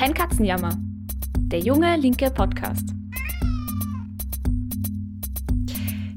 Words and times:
Kein 0.00 0.14
Katzenjammer. 0.14 0.78
Der 1.52 1.58
junge 1.58 1.94
linke 1.98 2.30
Podcast. 2.30 2.88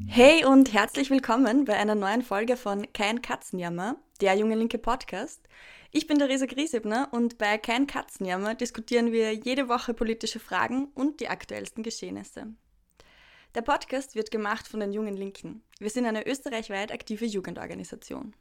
Hey 0.08 0.46
und 0.46 0.72
herzlich 0.72 1.10
willkommen 1.10 1.66
bei 1.66 1.76
einer 1.76 1.94
neuen 1.94 2.22
Folge 2.22 2.56
von 2.56 2.88
Kein 2.94 3.22
Katzenjammer, 3.22 3.98
der 4.22 4.36
junge 4.36 4.56
linke 4.56 4.78
Podcast. 4.78 5.42
Ich 5.92 6.08
bin 6.08 6.18
Theresa 6.18 6.46
Griesebner 6.46 7.10
und 7.12 7.38
bei 7.38 7.58
Kein 7.58 7.86
Katzenjammer 7.86 8.56
diskutieren 8.56 9.12
wir 9.12 9.34
jede 9.34 9.68
Woche 9.68 9.94
politische 9.94 10.40
Fragen 10.40 10.88
und 10.96 11.20
die 11.20 11.28
aktuellsten 11.28 11.84
Geschehnisse. 11.84 12.48
Der 13.54 13.64
Podcast 13.64 14.16
wird 14.16 14.32
gemacht 14.32 14.66
von 14.66 14.80
den 14.80 14.94
Jungen 14.94 15.18
Linken. 15.18 15.62
Wir 15.80 15.90
sind 15.90 16.06
eine 16.06 16.26
österreichweit 16.26 16.94
aktive 16.94 17.26
Jugendorganisation. 17.26 18.34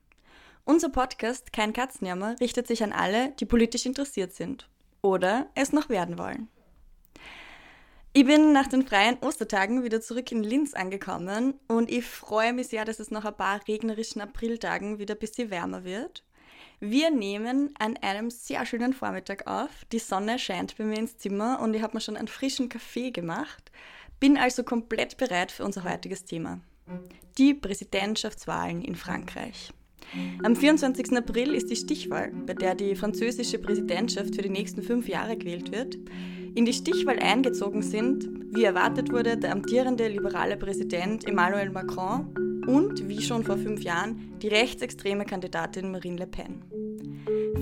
Unser 0.64 0.90
Podcast 0.90 1.52
Kein 1.52 1.72
Katzenjammer 1.72 2.36
richtet 2.38 2.68
sich 2.68 2.84
an 2.84 2.92
alle, 2.92 3.32
die 3.40 3.44
politisch 3.44 3.86
interessiert 3.86 4.34
sind 4.34 4.68
oder 5.02 5.48
es 5.54 5.72
noch 5.72 5.88
werden 5.88 6.18
wollen. 6.18 6.48
Ich 8.14 8.26
bin 8.26 8.52
nach 8.52 8.66
den 8.66 8.86
freien 8.86 9.18
Ostertagen 9.20 9.84
wieder 9.84 10.02
zurück 10.02 10.30
in 10.32 10.42
Linz 10.42 10.74
angekommen 10.74 11.54
und 11.66 11.90
ich 11.90 12.04
freue 12.04 12.52
mich 12.52 12.68
sehr, 12.68 12.84
dass 12.84 13.00
es 13.00 13.10
nach 13.10 13.24
ein 13.24 13.36
paar 13.36 13.66
regnerischen 13.66 14.20
Apriltagen 14.20 14.98
wieder 14.98 15.14
ein 15.14 15.18
bisschen 15.18 15.50
wärmer 15.50 15.84
wird. 15.84 16.22
Wir 16.78 17.10
nehmen 17.10 17.72
an 17.78 17.96
einem 17.98 18.28
sehr 18.28 18.66
schönen 18.66 18.92
Vormittag 18.92 19.46
auf. 19.46 19.70
Die 19.92 19.98
Sonne 19.98 20.38
scheint 20.38 20.76
bei 20.76 20.84
mir 20.84 20.98
ins 20.98 21.16
Zimmer 21.16 21.60
und 21.60 21.72
ich 21.74 21.82
habe 21.82 21.96
mir 21.96 22.00
schon 22.00 22.16
einen 22.16 22.28
frischen 22.28 22.68
Kaffee 22.68 23.12
gemacht. 23.12 23.70
Bin 24.20 24.36
also 24.36 24.62
komplett 24.62 25.16
bereit 25.16 25.50
für 25.50 25.64
unser 25.64 25.84
heutiges 25.84 26.24
Thema. 26.24 26.60
Die 27.38 27.54
Präsidentschaftswahlen 27.54 28.82
in 28.82 28.96
Frankreich. 28.96 29.72
Am 30.42 30.54
24. 30.54 31.16
April 31.16 31.54
ist 31.54 31.70
die 31.70 31.76
Stichwahl, 31.76 32.32
bei 32.46 32.52
der 32.52 32.74
die 32.74 32.94
französische 32.94 33.58
Präsidentschaft 33.58 34.34
für 34.34 34.42
die 34.42 34.50
nächsten 34.50 34.82
fünf 34.82 35.08
Jahre 35.08 35.38
gewählt 35.38 35.72
wird. 35.72 35.96
In 36.54 36.66
die 36.66 36.74
Stichwahl 36.74 37.18
eingezogen 37.18 37.80
sind, 37.80 38.28
wie 38.50 38.64
erwartet 38.64 39.10
wurde, 39.10 39.38
der 39.38 39.52
amtierende 39.52 40.08
liberale 40.08 40.58
Präsident 40.58 41.26
Emmanuel 41.26 41.70
Macron 41.70 42.26
und, 42.66 43.08
wie 43.08 43.22
schon 43.22 43.42
vor 43.42 43.56
fünf 43.56 43.82
Jahren, 43.82 44.32
die 44.42 44.48
rechtsextreme 44.48 45.24
Kandidatin 45.24 45.90
Marine 45.90 46.18
Le 46.18 46.26
Pen. 46.26 46.62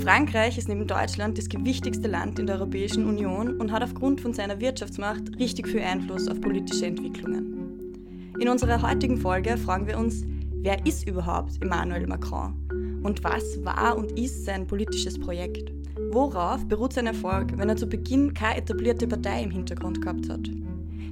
Frankreich 0.00 0.58
ist 0.58 0.68
neben 0.68 0.88
Deutschland 0.88 1.38
das 1.38 1.48
gewichtigste 1.48 2.08
Land 2.08 2.40
in 2.40 2.46
der 2.46 2.56
Europäischen 2.56 3.06
Union 3.06 3.60
und 3.60 3.70
hat 3.70 3.84
aufgrund 3.84 4.20
von 4.20 4.34
seiner 4.34 4.60
Wirtschaftsmacht 4.60 5.38
richtig 5.38 5.68
viel 5.68 5.82
Einfluss 5.82 6.26
auf 6.26 6.40
politische 6.40 6.86
Entwicklungen. 6.86 8.34
In 8.40 8.48
unserer 8.48 8.82
heutigen 8.82 9.18
Folge 9.18 9.56
fragen 9.56 9.86
wir 9.86 9.98
uns, 9.98 10.24
Wer 10.62 10.84
ist 10.84 11.08
überhaupt 11.08 11.52
Emmanuel 11.62 12.06
Macron? 12.06 13.00
Und 13.02 13.24
was 13.24 13.64
war 13.64 13.96
und 13.96 14.12
ist 14.18 14.44
sein 14.44 14.66
politisches 14.66 15.18
Projekt? 15.18 15.72
Worauf 16.10 16.68
beruht 16.68 16.92
sein 16.92 17.06
Erfolg, 17.06 17.56
wenn 17.56 17.70
er 17.70 17.76
zu 17.76 17.86
Beginn 17.86 18.34
keine 18.34 18.58
etablierte 18.58 19.08
Partei 19.08 19.42
im 19.42 19.50
Hintergrund 19.50 20.02
gehabt 20.02 20.28
hat? 20.28 20.50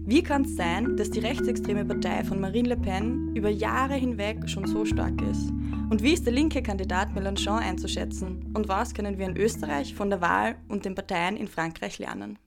Wie 0.04 0.22
kann 0.22 0.42
es 0.42 0.54
sein, 0.54 0.98
dass 0.98 1.10
die 1.10 1.20
rechtsextreme 1.20 1.86
Partei 1.86 2.24
von 2.24 2.42
Marine 2.42 2.68
Le 2.68 2.76
Pen 2.76 3.34
über 3.34 3.48
Jahre 3.48 3.94
hinweg 3.94 4.46
schon 4.50 4.66
so 4.66 4.84
stark 4.84 5.18
ist? 5.22 5.48
Und 5.88 6.02
wie 6.02 6.12
ist 6.12 6.26
der 6.26 6.34
linke 6.34 6.62
Kandidat 6.62 7.16
Mélenchon 7.16 7.58
einzuschätzen? 7.58 8.52
Und 8.52 8.68
was 8.68 8.92
können 8.92 9.16
wir 9.16 9.24
in 9.24 9.38
Österreich 9.38 9.94
von 9.94 10.10
der 10.10 10.20
Wahl 10.20 10.56
und 10.68 10.84
den 10.84 10.94
Parteien 10.94 11.38
in 11.38 11.48
Frankreich 11.48 11.98
lernen? 11.98 12.38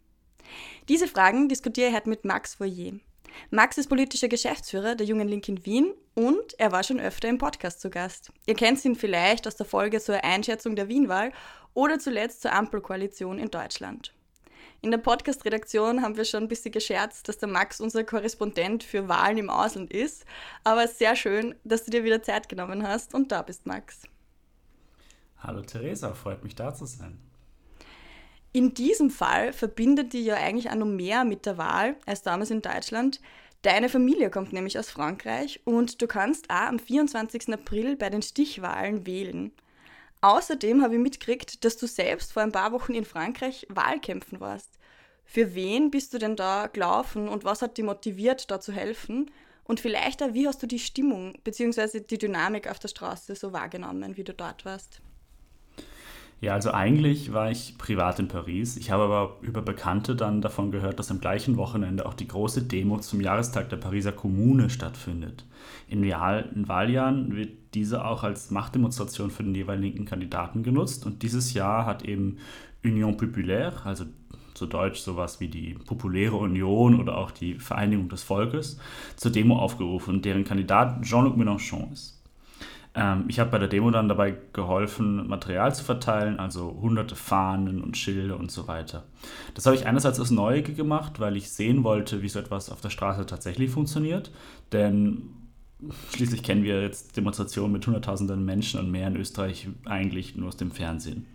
Diese 0.87 1.07
Fragen 1.07 1.49
diskutiere 1.49 1.89
ich 1.89 1.95
heute 1.95 2.09
mit 2.09 2.25
Max 2.25 2.59
Voyer. 2.59 2.93
Max 3.49 3.77
ist 3.77 3.89
politischer 3.89 4.27
Geschäftsführer 4.27 4.95
der 4.95 5.05
Jungen 5.05 5.27
Linken 5.27 5.65
Wien 5.65 5.93
und 6.15 6.59
er 6.59 6.71
war 6.71 6.83
schon 6.83 6.99
öfter 6.99 7.29
im 7.29 7.37
Podcast 7.37 7.81
zu 7.81 7.89
Gast. 7.89 8.31
Ihr 8.45 8.55
kennt 8.55 8.83
ihn 8.85 8.95
vielleicht 8.95 9.47
aus 9.47 9.55
der 9.55 9.65
Folge 9.65 9.99
zur 9.99 10.23
Einschätzung 10.23 10.75
der 10.75 10.87
Wienwahl 10.87 11.31
oder 11.73 11.99
zuletzt 11.99 12.41
zur 12.41 12.53
Ampelkoalition 12.53 13.39
in 13.39 13.49
Deutschland. 13.49 14.13
In 14.83 14.89
der 14.89 14.97
Podcast-Redaktion 14.97 16.01
haben 16.01 16.17
wir 16.17 16.25
schon 16.25 16.43
ein 16.43 16.47
bisschen 16.47 16.71
gescherzt, 16.71 17.29
dass 17.29 17.37
der 17.37 17.49
Max 17.49 17.79
unser 17.79 18.03
Korrespondent 18.03 18.83
für 18.83 19.07
Wahlen 19.07 19.37
im 19.37 19.49
Ausland 19.51 19.93
ist. 19.93 20.25
Aber 20.63 20.87
sehr 20.87 21.15
schön, 21.15 21.53
dass 21.63 21.85
du 21.85 21.91
dir 21.91 22.03
wieder 22.03 22.23
Zeit 22.23 22.49
genommen 22.49 22.87
hast 22.87 23.13
und 23.13 23.31
da 23.31 23.43
bist, 23.43 23.67
Max. 23.67 24.01
Hallo 25.37 25.61
Theresa, 25.61 26.13
freut 26.13 26.43
mich 26.43 26.55
da 26.55 26.73
zu 26.73 26.85
sein. 26.85 27.19
In 28.53 28.73
diesem 28.73 29.09
Fall 29.09 29.53
verbindet 29.53 30.11
die 30.11 30.25
ja 30.25 30.35
eigentlich 30.35 30.69
auch 30.69 30.75
noch 30.75 30.85
mehr 30.85 31.23
mit 31.23 31.45
der 31.45 31.57
Wahl 31.57 31.95
als 32.05 32.21
damals 32.21 32.51
in 32.51 32.61
Deutschland. 32.61 33.21
Deine 33.61 33.87
Familie 33.87 34.29
kommt 34.29 34.51
nämlich 34.51 34.77
aus 34.77 34.89
Frankreich 34.89 35.61
und 35.63 36.01
du 36.01 36.07
kannst 36.07 36.49
auch 36.49 36.67
am 36.67 36.77
24. 36.77 37.53
April 37.53 37.95
bei 37.95 38.09
den 38.09 38.21
Stichwahlen 38.21 39.05
wählen. 39.05 39.53
Außerdem 40.19 40.83
habe 40.83 40.95
ich 40.95 40.99
mitgekriegt, 40.99 41.63
dass 41.63 41.77
du 41.77 41.87
selbst 41.87 42.33
vor 42.33 42.43
ein 42.43 42.51
paar 42.51 42.73
Wochen 42.73 42.93
in 42.93 43.05
Frankreich 43.05 43.67
Wahlkämpfen 43.69 44.41
warst. 44.41 44.77
Für 45.23 45.55
wen 45.55 45.89
bist 45.89 46.13
du 46.13 46.17
denn 46.17 46.35
da 46.35 46.67
gelaufen 46.67 47.29
und 47.29 47.45
was 47.45 47.61
hat 47.61 47.77
dich 47.77 47.85
motiviert, 47.85 48.51
da 48.51 48.59
zu 48.59 48.73
helfen? 48.73 49.31
Und 49.63 49.79
vielleicht 49.79 50.21
auch, 50.21 50.33
wie 50.33 50.47
hast 50.47 50.61
du 50.61 50.67
die 50.67 50.79
Stimmung 50.79 51.37
bzw. 51.45 52.01
die 52.01 52.17
Dynamik 52.17 52.69
auf 52.69 52.79
der 52.79 52.89
Straße 52.89 53.35
so 53.35 53.53
wahrgenommen, 53.53 54.17
wie 54.17 54.25
du 54.25 54.33
dort 54.33 54.65
warst? 54.65 55.01
Ja, 56.41 56.53
also 56.55 56.71
eigentlich 56.71 57.33
war 57.33 57.51
ich 57.51 57.77
privat 57.77 58.17
in 58.17 58.27
Paris. 58.27 58.75
Ich 58.75 58.89
habe 58.89 59.03
aber 59.03 59.37
über 59.43 59.61
Bekannte 59.61 60.15
dann 60.15 60.41
davon 60.41 60.71
gehört, 60.71 60.97
dass 60.97 61.11
am 61.11 61.21
gleichen 61.21 61.55
Wochenende 61.55 62.07
auch 62.07 62.15
die 62.15 62.27
große 62.27 62.63
Demo 62.63 62.97
zum 62.97 63.21
Jahrestag 63.21 63.69
der 63.69 63.77
Pariser 63.77 64.11
Kommune 64.11 64.71
stattfindet. 64.71 65.45
In, 65.87 66.01
Wahl 66.09 66.49
in 66.55 66.67
Wahljahren 66.67 67.35
wird 67.35 67.51
diese 67.75 68.03
auch 68.03 68.23
als 68.23 68.49
Machtdemonstration 68.49 69.29
für 69.29 69.43
den 69.43 69.53
jeweiligen 69.53 70.05
Kandidaten 70.05 70.63
genutzt. 70.63 71.05
Und 71.05 71.21
dieses 71.21 71.53
Jahr 71.53 71.85
hat 71.85 72.03
eben 72.03 72.37
Union 72.83 73.17
Populaire, 73.17 73.85
also 73.85 74.05
zu 74.55 74.65
Deutsch 74.65 74.99
sowas 74.99 75.39
wie 75.41 75.47
die 75.47 75.75
Populäre 75.75 76.37
Union 76.37 76.99
oder 76.99 77.17
auch 77.19 77.29
die 77.29 77.53
Vereinigung 77.53 78.09
des 78.09 78.23
Volkes, 78.23 78.79
zur 79.15 79.31
Demo 79.31 79.59
aufgerufen, 79.59 80.23
deren 80.23 80.43
Kandidat 80.43 81.03
Jean-Luc 81.03 81.37
Mélenchon 81.37 81.91
ist. 81.93 82.20
Ähm, 82.93 83.25
ich 83.27 83.39
habe 83.39 83.51
bei 83.51 83.57
der 83.57 83.67
Demo 83.67 83.89
dann 83.91 84.09
dabei 84.09 84.35
geholfen, 84.53 85.27
Material 85.27 85.73
zu 85.73 85.83
verteilen, 85.83 86.39
also 86.39 86.77
hunderte 86.81 87.15
Fahnen 87.15 87.81
und 87.81 87.97
Schilde 87.97 88.35
und 88.35 88.51
so 88.51 88.67
weiter. 88.67 89.03
Das 89.53 89.65
habe 89.65 89.75
ich 89.75 89.85
einerseits 89.85 90.19
aus 90.19 90.31
Neugier 90.31 90.75
gemacht, 90.75 91.19
weil 91.19 91.37
ich 91.37 91.49
sehen 91.49 91.83
wollte, 91.83 92.21
wie 92.21 92.29
so 92.29 92.39
etwas 92.39 92.69
auf 92.69 92.81
der 92.81 92.89
Straße 92.89 93.25
tatsächlich 93.25 93.71
funktioniert. 93.71 94.31
Denn 94.71 95.29
schließlich 96.13 96.43
kennen 96.43 96.63
wir 96.63 96.81
jetzt 96.81 97.15
Demonstrationen 97.15 97.71
mit 97.71 97.85
Hunderttausenden 97.85 98.43
Menschen 98.43 98.79
und 98.79 98.91
mehr 98.91 99.07
in 99.07 99.15
Österreich 99.15 99.69
eigentlich 99.85 100.35
nur 100.35 100.49
aus 100.49 100.57
dem 100.57 100.71
Fernsehen. 100.71 101.25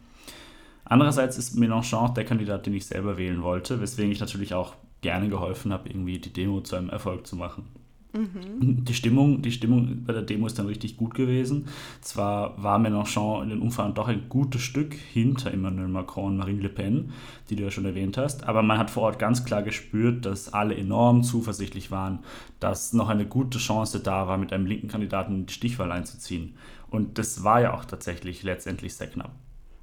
Andererseits 0.84 1.36
ist 1.36 1.56
Mélenchon 1.56 2.14
der 2.14 2.24
Kandidat, 2.24 2.66
den 2.66 2.74
ich 2.74 2.86
selber 2.86 3.16
wählen 3.16 3.42
wollte, 3.42 3.80
weswegen 3.80 4.12
ich 4.12 4.20
natürlich 4.20 4.54
auch 4.54 4.74
gerne 5.00 5.28
geholfen 5.28 5.72
habe, 5.72 5.88
irgendwie 5.88 6.18
die 6.18 6.32
Demo 6.32 6.60
zu 6.60 6.76
einem 6.76 6.90
Erfolg 6.90 7.26
zu 7.26 7.34
machen. 7.34 7.66
Mhm. 8.16 8.84
Die, 8.84 8.94
Stimmung, 8.94 9.42
die 9.42 9.52
Stimmung 9.52 10.04
bei 10.04 10.12
der 10.12 10.22
Demo 10.22 10.46
ist 10.46 10.58
dann 10.58 10.66
richtig 10.66 10.96
gut 10.96 11.14
gewesen. 11.14 11.68
Zwar 12.00 12.60
war 12.62 12.78
Mélenchon 12.78 13.42
in 13.42 13.50
den 13.50 13.60
Umfragen 13.60 13.94
doch 13.94 14.08
ein 14.08 14.28
gutes 14.28 14.62
Stück 14.62 14.94
hinter 14.94 15.52
Emmanuel 15.52 15.88
Macron 15.88 16.32
und 16.32 16.36
Marine 16.38 16.62
Le 16.62 16.68
Pen, 16.68 17.12
die 17.50 17.56
du 17.56 17.64
ja 17.64 17.70
schon 17.70 17.84
erwähnt 17.84 18.16
hast, 18.16 18.44
aber 18.44 18.62
man 18.62 18.78
hat 18.78 18.90
vor 18.90 19.04
Ort 19.04 19.18
ganz 19.18 19.44
klar 19.44 19.62
gespürt, 19.62 20.24
dass 20.24 20.52
alle 20.52 20.76
enorm 20.76 21.22
zuversichtlich 21.22 21.90
waren, 21.90 22.20
dass 22.58 22.92
noch 22.92 23.08
eine 23.08 23.26
gute 23.26 23.58
Chance 23.58 24.00
da 24.00 24.26
war, 24.26 24.38
mit 24.38 24.52
einem 24.52 24.66
linken 24.66 24.88
Kandidaten 24.88 25.34
in 25.34 25.46
die 25.46 25.52
Stichwahl 25.52 25.92
einzuziehen. 25.92 26.56
Und 26.88 27.18
das 27.18 27.44
war 27.44 27.60
ja 27.60 27.74
auch 27.74 27.84
tatsächlich 27.84 28.42
letztendlich 28.42 28.94
sehr 28.94 29.08
knapp. 29.08 29.32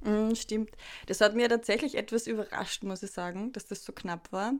Mhm, 0.04 0.34
stimmt. 0.34 0.70
Das 1.06 1.20
hat 1.20 1.34
mir 1.34 1.48
tatsächlich 1.48 1.96
etwas 1.96 2.26
überrascht, 2.26 2.82
muss 2.82 3.02
ich 3.02 3.10
sagen, 3.10 3.52
dass 3.52 3.66
das 3.66 3.84
so 3.84 3.92
knapp 3.92 4.32
war. 4.32 4.52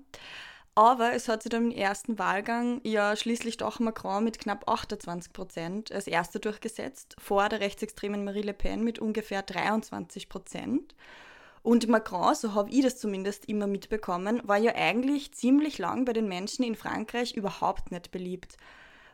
Aber 0.77 1.13
es 1.13 1.29
hat 1.29 1.45
sich 1.45 1.51
dann 1.51 1.71
im 1.71 1.77
ersten 1.77 2.19
Wahlgang 2.19 2.81
ja 2.83 3.15
schließlich 3.15 3.59
doch 3.59 3.79
Macron 3.79 4.25
mit 4.25 4.41
knapp 4.41 4.69
28 4.69 5.33
Prozent 5.33 5.93
als 5.93 6.09
erster 6.09 6.41
durchgesetzt, 6.41 7.15
vor 7.19 7.49
der 7.49 7.61
rechtsextremen 7.61 8.25
Marie 8.25 8.43
Le 8.43 8.55
Pen 8.55 8.83
mit 8.83 8.99
ungefähr 8.99 9.43
23 9.43 10.29
Prozent. 10.29 10.97
Und 11.63 11.89
Macron, 11.89 12.35
so 12.35 12.55
habe 12.55 12.71
ich 12.71 12.83
das 12.83 12.99
zumindest 12.99 13.49
immer 13.49 13.69
mitbekommen, 13.69 14.43
war 14.45 14.59
ja 14.59 14.75
eigentlich 14.75 15.33
ziemlich 15.33 15.79
lang 15.79 16.05
bei 16.05 16.13
den 16.13 16.29
Menschen 16.29 16.65
in 16.65 16.75
Frankreich 16.75 17.35
überhaupt 17.35 17.93
nicht 17.93 18.11
beliebt. 18.11 18.57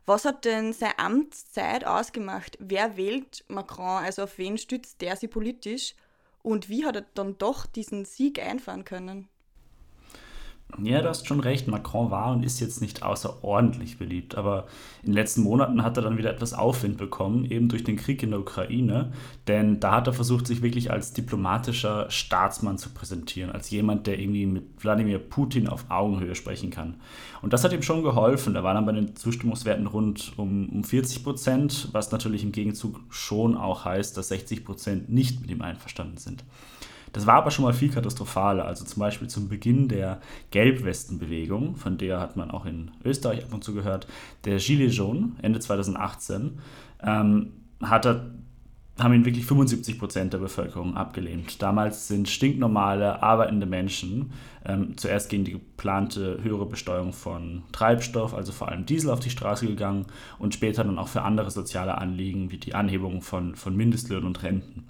Was 0.06 0.24
hat 0.24 0.46
denn 0.46 0.72
seine 0.72 0.98
Amtszeit 0.98 1.86
ausgemacht? 1.86 2.56
Wer 2.58 2.96
wählt 2.96 3.44
Macron? 3.48 4.02
Also 4.02 4.24
auf 4.24 4.38
wen 4.38 4.58
stützt 4.58 5.02
der 5.02 5.14
sie 5.14 5.28
politisch? 5.28 5.94
Und 6.42 6.70
wie 6.70 6.86
hat 6.86 6.96
er 6.96 7.04
dann 7.14 7.38
doch 7.38 7.66
diesen 7.66 8.06
Sieg 8.06 8.40
einfahren 8.40 8.84
können? 8.84 9.28
Ja, 10.82 11.02
du 11.02 11.08
hast 11.08 11.26
schon 11.26 11.40
recht. 11.40 11.68
Macron 11.68 12.10
war 12.10 12.32
und 12.32 12.44
ist 12.44 12.60
jetzt 12.60 12.80
nicht 12.80 13.02
außerordentlich 13.02 13.98
beliebt, 13.98 14.36
aber 14.36 14.66
in 15.02 15.08
den 15.08 15.14
letzten 15.14 15.42
Monaten 15.42 15.82
hat 15.82 15.96
er 15.96 16.02
dann 16.02 16.18
wieder 16.18 16.30
etwas 16.30 16.54
Aufwind 16.54 16.96
bekommen, 16.96 17.44
eben 17.44 17.68
durch 17.68 17.84
den 17.84 17.96
Krieg 17.96 18.22
in 18.22 18.30
der 18.30 18.40
Ukraine. 18.40 19.12
Denn 19.48 19.80
da 19.80 19.96
hat 19.96 20.06
er 20.06 20.12
versucht, 20.12 20.46
sich 20.46 20.62
wirklich 20.62 20.90
als 20.90 21.12
diplomatischer 21.12 22.10
Staatsmann 22.10 22.78
zu 22.78 22.90
präsentieren, 22.90 23.50
als 23.50 23.70
jemand, 23.70 24.06
der 24.06 24.18
irgendwie 24.18 24.46
mit 24.46 24.64
Wladimir 24.78 25.18
Putin 25.18 25.68
auf 25.68 25.86
Augenhöhe 25.88 26.34
sprechen 26.34 26.70
kann. 26.70 26.94
Und 27.42 27.52
das 27.52 27.64
hat 27.64 27.72
ihm 27.72 27.82
schon 27.82 28.02
geholfen. 28.02 28.54
Da 28.54 28.62
war 28.62 28.74
dann 28.74 28.86
bei 28.86 28.92
den 28.92 29.16
Zustimmungswerten 29.16 29.86
rund 29.86 30.32
um, 30.36 30.68
um 30.68 30.84
40 30.84 31.24
Prozent, 31.24 31.88
was 31.92 32.12
natürlich 32.12 32.44
im 32.44 32.52
Gegenzug 32.52 33.00
schon 33.10 33.56
auch 33.56 33.84
heißt, 33.84 34.16
dass 34.16 34.28
60 34.28 34.64
Prozent 34.64 35.10
nicht 35.10 35.40
mit 35.40 35.50
ihm 35.50 35.62
einverstanden 35.62 36.16
sind. 36.16 36.44
Das 37.12 37.26
war 37.26 37.34
aber 37.34 37.50
schon 37.50 37.64
mal 37.64 37.72
viel 37.72 37.90
katastrophaler. 37.90 38.64
Also 38.64 38.84
zum 38.84 39.00
Beispiel 39.00 39.28
zum 39.28 39.48
Beginn 39.48 39.88
der 39.88 40.20
Gelbwestenbewegung, 40.50 41.76
von 41.76 41.98
der 41.98 42.20
hat 42.20 42.36
man 42.36 42.50
auch 42.50 42.66
in 42.66 42.90
Österreich 43.04 43.44
ab 43.44 43.52
und 43.52 43.64
zu 43.64 43.74
gehört, 43.74 44.06
der 44.44 44.58
Gilets 44.58 44.96
jaunes 44.96 45.30
Ende 45.42 45.60
2018, 45.60 46.58
ähm, 47.02 47.52
hat 47.82 48.06
er 48.06 48.30
haben 49.02 49.14
ihn 49.14 49.24
wirklich 49.24 49.46
75 49.46 49.98
Prozent 49.98 50.32
der 50.32 50.38
Bevölkerung 50.38 50.96
abgelehnt. 50.96 51.62
Damals 51.62 52.08
sind 52.08 52.28
stinknormale, 52.28 53.22
arbeitende 53.22 53.66
Menschen 53.66 54.32
ähm, 54.64 54.96
zuerst 54.96 55.30
gegen 55.30 55.44
die 55.44 55.52
geplante 55.52 56.42
höhere 56.42 56.66
Besteuerung 56.66 57.12
von 57.12 57.62
Treibstoff, 57.72 58.34
also 58.34 58.52
vor 58.52 58.68
allem 58.68 58.86
Diesel, 58.86 59.10
auf 59.10 59.20
die 59.20 59.30
Straße 59.30 59.66
gegangen 59.66 60.06
und 60.38 60.54
später 60.54 60.84
dann 60.84 60.98
auch 60.98 61.08
für 61.08 61.22
andere 61.22 61.50
soziale 61.50 61.98
Anliegen 61.98 62.50
wie 62.50 62.58
die 62.58 62.74
Anhebung 62.74 63.22
von, 63.22 63.54
von 63.54 63.76
Mindestlöhnen 63.76 64.26
und 64.26 64.42
Renten. 64.42 64.86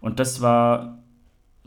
Und 0.00 0.20
das 0.20 0.40
war 0.40 0.98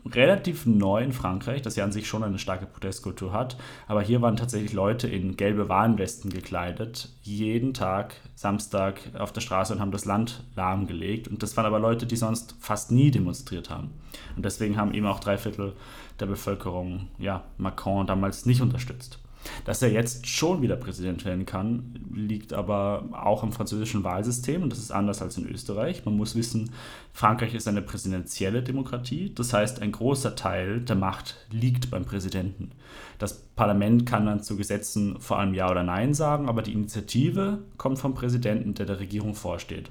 relativ 0.06 0.66
neu 0.66 1.02
in 1.02 1.12
Frankreich, 1.12 1.62
das 1.62 1.76
ja 1.76 1.84
an 1.84 1.92
sich 1.92 2.08
schon 2.08 2.22
eine 2.22 2.38
starke 2.38 2.66
Protestkultur 2.66 3.32
hat. 3.32 3.56
Aber 3.86 4.02
hier 4.02 4.22
waren 4.22 4.36
tatsächlich 4.36 4.72
Leute 4.72 5.08
in 5.08 5.36
gelbe 5.36 5.68
Warnwesten 5.68 6.30
gekleidet, 6.30 7.08
jeden 7.22 7.74
Tag, 7.74 8.14
Samstag 8.34 9.00
auf 9.18 9.32
der 9.32 9.40
Straße 9.40 9.72
und 9.72 9.80
haben 9.80 9.92
das 9.92 10.04
Land 10.04 10.44
lahmgelegt. 10.56 11.28
Und 11.28 11.42
das 11.42 11.56
waren 11.56 11.66
aber 11.66 11.78
Leute, 11.78 12.06
die 12.06 12.16
sonst 12.16 12.54
fast 12.60 12.90
nie 12.90 13.10
demonstriert 13.10 13.70
haben. 13.70 13.90
Und 14.36 14.44
deswegen 14.44 14.76
haben 14.76 14.94
eben 14.94 15.06
auch 15.06 15.20
drei 15.20 15.38
Viertel 15.38 15.74
der 16.18 16.26
Bevölkerung 16.26 17.08
ja, 17.18 17.44
Macron 17.58 18.06
damals 18.06 18.46
nicht 18.46 18.60
unterstützt. 18.60 19.18
Dass 19.64 19.82
er 19.82 19.90
jetzt 19.90 20.26
schon 20.26 20.62
wieder 20.62 20.76
Präsident 20.76 21.24
werden 21.24 21.46
kann, 21.46 21.94
liegt 22.14 22.52
aber 22.52 23.04
auch 23.12 23.42
im 23.42 23.52
französischen 23.52 24.04
Wahlsystem 24.04 24.62
und 24.62 24.70
das 24.70 24.78
ist 24.78 24.90
anders 24.90 25.22
als 25.22 25.36
in 25.38 25.48
Österreich. 25.48 26.04
Man 26.04 26.16
muss 26.16 26.34
wissen, 26.34 26.70
Frankreich 27.12 27.54
ist 27.54 27.68
eine 27.68 27.82
präsidentielle 27.82 28.62
Demokratie, 28.62 29.32
das 29.34 29.52
heißt, 29.52 29.82
ein 29.82 29.92
großer 29.92 30.36
Teil 30.36 30.80
der 30.80 30.96
Macht 30.96 31.36
liegt 31.50 31.90
beim 31.90 32.04
Präsidenten. 32.04 32.72
Das 33.18 33.34
Parlament 33.34 34.06
kann 34.06 34.26
dann 34.26 34.42
zu 34.42 34.56
Gesetzen 34.56 35.20
vor 35.20 35.38
allem 35.38 35.54
Ja 35.54 35.70
oder 35.70 35.82
Nein 35.82 36.14
sagen, 36.14 36.48
aber 36.48 36.62
die 36.62 36.72
Initiative 36.72 37.58
kommt 37.76 37.98
vom 37.98 38.14
Präsidenten, 38.14 38.74
der 38.74 38.86
der 38.86 39.00
Regierung 39.00 39.34
vorsteht. 39.34 39.90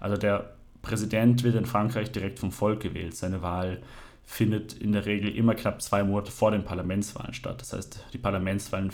Also 0.00 0.16
der 0.16 0.54
Präsident 0.82 1.42
wird 1.42 1.56
in 1.56 1.66
Frankreich 1.66 2.12
direkt 2.12 2.38
vom 2.38 2.52
Volk 2.52 2.80
gewählt. 2.80 3.16
Seine 3.16 3.42
Wahl 3.42 3.80
findet 4.24 4.72
in 4.72 4.92
der 4.92 5.06
Regel 5.06 5.34
immer 5.34 5.54
knapp 5.54 5.82
zwei 5.82 6.02
Monate 6.02 6.30
vor 6.30 6.50
den 6.50 6.64
Parlamentswahlen 6.64 7.34
statt. 7.34 7.60
Das 7.60 7.72
heißt, 7.72 8.06
die 8.12 8.18
Parlamentswahlen 8.18 8.90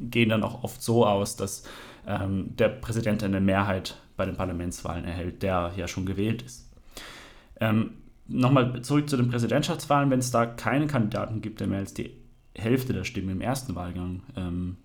gehen 0.00 0.28
dann 0.28 0.42
auch 0.42 0.64
oft 0.64 0.82
so 0.82 1.06
aus, 1.06 1.36
dass 1.36 1.64
ähm, 2.06 2.56
der 2.56 2.68
Präsident 2.68 3.22
eine 3.22 3.40
Mehrheit 3.40 4.00
bei 4.16 4.26
den 4.26 4.36
Parlamentswahlen 4.36 5.04
erhält, 5.04 5.42
der 5.42 5.72
ja 5.76 5.88
schon 5.88 6.06
gewählt 6.06 6.42
ist. 6.42 6.70
Ähm, 7.60 7.90
Nochmal 8.26 8.80
zurück 8.80 9.08
zu 9.08 9.16
den 9.18 9.28
Präsidentschaftswahlen. 9.28 10.10
Wenn 10.10 10.18
es 10.18 10.30
da 10.30 10.46
keinen 10.46 10.88
Kandidaten 10.88 11.42
gibt, 11.42 11.60
der 11.60 11.66
mehr 11.66 11.80
als 11.80 11.92
die 11.92 12.10
Hälfte 12.54 12.94
der 12.94 13.04
Stimmen 13.04 13.28
im 13.28 13.40
ersten 13.42 13.74
Wahlgang 13.74 14.22
ähm, 14.36 14.76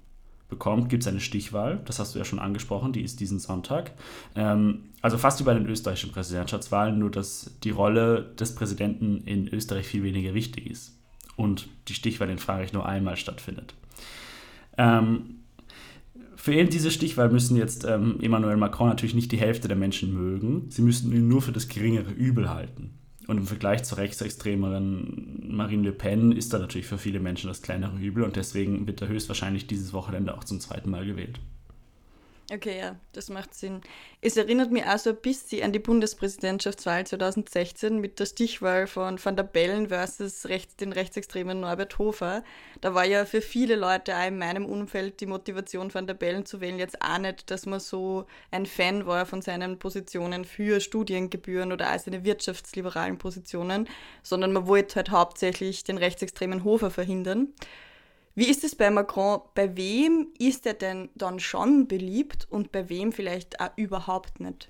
bekommt, 0.49 0.89
gibt 0.89 1.03
es 1.03 1.07
eine 1.07 1.21
Stichwahl. 1.21 1.79
Das 1.85 1.99
hast 1.99 2.15
du 2.15 2.19
ja 2.19 2.25
schon 2.25 2.39
angesprochen, 2.39 2.91
die 2.91 3.01
ist 3.01 3.19
diesen 3.21 3.39
Sonntag. 3.39 3.91
Ähm, 4.35 4.88
also 5.01 5.17
fast 5.17 5.39
wie 5.39 5.43
bei 5.43 5.53
den 5.53 5.67
österreichischen 5.67 6.11
Präsidentschaftswahlen, 6.11 6.99
nur 6.99 7.11
dass 7.11 7.55
die 7.63 7.69
Rolle 7.69 8.33
des 8.39 8.55
Präsidenten 8.55 9.21
in 9.25 9.47
Österreich 9.47 9.87
viel 9.87 10.03
weniger 10.03 10.33
wichtig 10.33 10.69
ist 10.69 10.97
und 11.35 11.69
die 11.87 11.93
Stichwahl 11.93 12.29
in 12.29 12.37
Frankreich 12.37 12.73
nur 12.73 12.85
einmal 12.85 13.15
stattfindet. 13.15 13.73
Ähm, 14.77 15.39
für 16.35 16.53
eben 16.53 16.69
diese 16.69 16.91
Stichwahl 16.91 17.29
müssen 17.29 17.57
jetzt 17.57 17.85
ähm, 17.85 18.17
Emmanuel 18.21 18.57
Macron 18.57 18.87
natürlich 18.87 19.15
nicht 19.15 19.31
die 19.31 19.37
Hälfte 19.37 19.67
der 19.67 19.77
Menschen 19.77 20.13
mögen. 20.13 20.67
Sie 20.69 20.81
müssten 20.81 21.11
ihn 21.11 21.27
nur 21.27 21.41
für 21.41 21.51
das 21.51 21.67
geringere 21.67 22.11
Übel 22.11 22.49
halten. 22.49 22.91
Und 23.27 23.37
im 23.37 23.45
Vergleich 23.45 23.83
zur 23.83 23.99
rechtsextremeren 23.99 25.49
Marine 25.49 25.83
Le 25.83 25.91
Pen 25.91 26.31
ist 26.31 26.51
da 26.51 26.57
natürlich 26.57 26.87
für 26.87 26.97
viele 26.97 27.19
Menschen 27.19 27.47
das 27.47 27.61
kleinere 27.61 27.97
Übel 27.99 28.23
und 28.23 28.35
deswegen 28.35 28.87
wird 28.87 29.01
er 29.01 29.07
höchstwahrscheinlich 29.07 29.67
dieses 29.67 29.93
Wochenende 29.93 30.35
auch 30.35 30.43
zum 30.43 30.59
zweiten 30.59 30.89
Mal 30.89 31.05
gewählt. 31.05 31.39
Okay, 32.51 32.79
ja, 32.79 32.95
das 33.13 33.29
macht 33.29 33.53
Sinn. 33.53 33.81
Es 34.21 34.35
erinnert 34.35 34.71
mich 34.71 34.83
auch 34.83 34.97
so 34.97 35.11
ein 35.11 35.21
bisschen 35.21 35.63
an 35.63 35.71
die 35.71 35.77
Bundespräsidentschaftswahl 35.77 37.05
2016 37.05 37.99
mit 37.99 38.19
der 38.19 38.25
Stichwahl 38.25 38.87
von 38.87 39.23
Van 39.23 39.35
der 39.35 39.43
Bellen 39.43 39.89
versus 39.89 40.47
rechts, 40.47 40.75
den 40.75 40.91
rechtsextremen 40.91 41.59
Norbert 41.59 41.99
Hofer. 41.99 42.43
Da 42.81 42.95
war 42.95 43.05
ja 43.05 43.25
für 43.25 43.41
viele 43.41 43.75
Leute 43.75 44.15
auch 44.15 44.25
in 44.25 44.39
meinem 44.39 44.65
Umfeld 44.65 45.19
die 45.19 45.27
Motivation, 45.27 45.93
Van 45.93 46.07
der 46.07 46.15
Bellen 46.15 46.43
zu 46.47 46.59
wählen, 46.59 46.79
jetzt 46.79 46.99
auch 47.03 47.19
nicht, 47.19 47.51
dass 47.51 47.67
man 47.67 47.79
so 47.79 48.25
ein 48.49 48.65
Fan 48.65 49.05
war 49.05 49.27
von 49.27 49.43
seinen 49.43 49.77
Positionen 49.77 50.43
für 50.43 50.79
Studiengebühren 50.79 51.71
oder 51.71 51.93
auch 51.93 51.99
seine 51.99 52.23
wirtschaftsliberalen 52.23 53.19
Positionen, 53.19 53.87
sondern 54.23 54.53
man 54.53 54.65
wollte 54.65 54.95
halt 54.95 55.11
hauptsächlich 55.11 55.83
den 55.83 55.99
rechtsextremen 55.99 56.63
Hofer 56.63 56.89
verhindern. 56.89 57.53
Wie 58.35 58.45
ist 58.45 58.63
es 58.63 58.75
bei 58.75 58.89
Macron? 58.89 59.41
Bei 59.55 59.75
wem 59.75 60.27
ist 60.37 60.65
er 60.65 60.73
denn 60.73 61.09
dann 61.15 61.39
schon 61.39 61.87
beliebt 61.87 62.47
und 62.49 62.71
bei 62.71 62.89
wem 62.89 63.11
vielleicht 63.11 63.59
auch 63.59 63.71
überhaupt 63.75 64.39
nicht? 64.39 64.69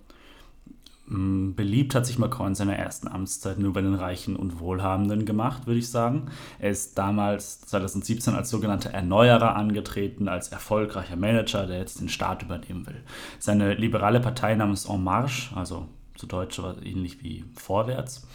Mm, 1.10 1.56
beliebt 1.56 1.96
hat 1.96 2.06
sich 2.06 2.20
Macron 2.20 2.50
in 2.50 2.56
seiner 2.56 2.76
ersten 2.76 3.08
Amtszeit 3.08 3.58
nur 3.58 3.74
bei 3.74 3.82
den 3.82 3.96
Reichen 3.96 4.36
und 4.36 4.60
Wohlhabenden 4.60 5.26
gemacht, 5.26 5.66
würde 5.66 5.80
ich 5.80 5.90
sagen. 5.90 6.30
Er 6.60 6.70
ist 6.70 6.98
damals 6.98 7.62
2017 7.62 8.36
als 8.36 8.50
sogenannter 8.52 8.92
Erneuerer 8.92 9.56
angetreten, 9.56 10.28
als 10.28 10.50
erfolgreicher 10.50 11.16
Manager, 11.16 11.66
der 11.66 11.80
jetzt 11.80 12.00
den 12.00 12.10
Staat 12.10 12.44
übernehmen 12.44 12.86
will. 12.86 13.04
Seine 13.40 13.74
liberale 13.74 14.20
Partei 14.20 14.54
namens 14.54 14.86
En 14.86 15.04
Marche, 15.04 15.56
also 15.56 15.88
zu 16.16 16.28
Deutsch 16.28 16.62
ähnlich 16.84 17.24
wie 17.24 17.44
Vorwärts, 17.56 18.28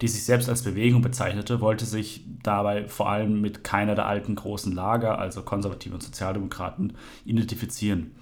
die 0.00 0.08
sich 0.08 0.24
selbst 0.24 0.48
als 0.48 0.62
Bewegung 0.62 1.02
bezeichnete, 1.02 1.60
wollte 1.60 1.84
sich 1.84 2.24
dabei 2.42 2.88
vor 2.88 3.08
allem 3.08 3.40
mit 3.40 3.64
keiner 3.64 3.94
der 3.94 4.06
alten 4.06 4.34
großen 4.34 4.72
Lager, 4.72 5.18
also 5.18 5.42
Konservative 5.42 5.94
und 5.94 6.02
Sozialdemokraten, 6.02 6.94
identifizieren. 7.24 8.12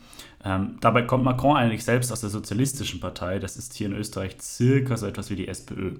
Ähm, 0.44 0.76
dabei 0.80 1.02
kommt 1.02 1.24
Macron 1.24 1.56
eigentlich 1.56 1.84
selbst 1.84 2.12
aus 2.12 2.20
der 2.20 2.30
Sozialistischen 2.30 3.00
Partei, 3.00 3.38
das 3.38 3.56
ist 3.56 3.74
hier 3.74 3.86
in 3.86 3.94
Österreich 3.94 4.36
circa 4.40 4.96
so 4.96 5.06
etwas 5.06 5.30
wie 5.30 5.36
die 5.36 5.48
SPÖ. 5.48 5.96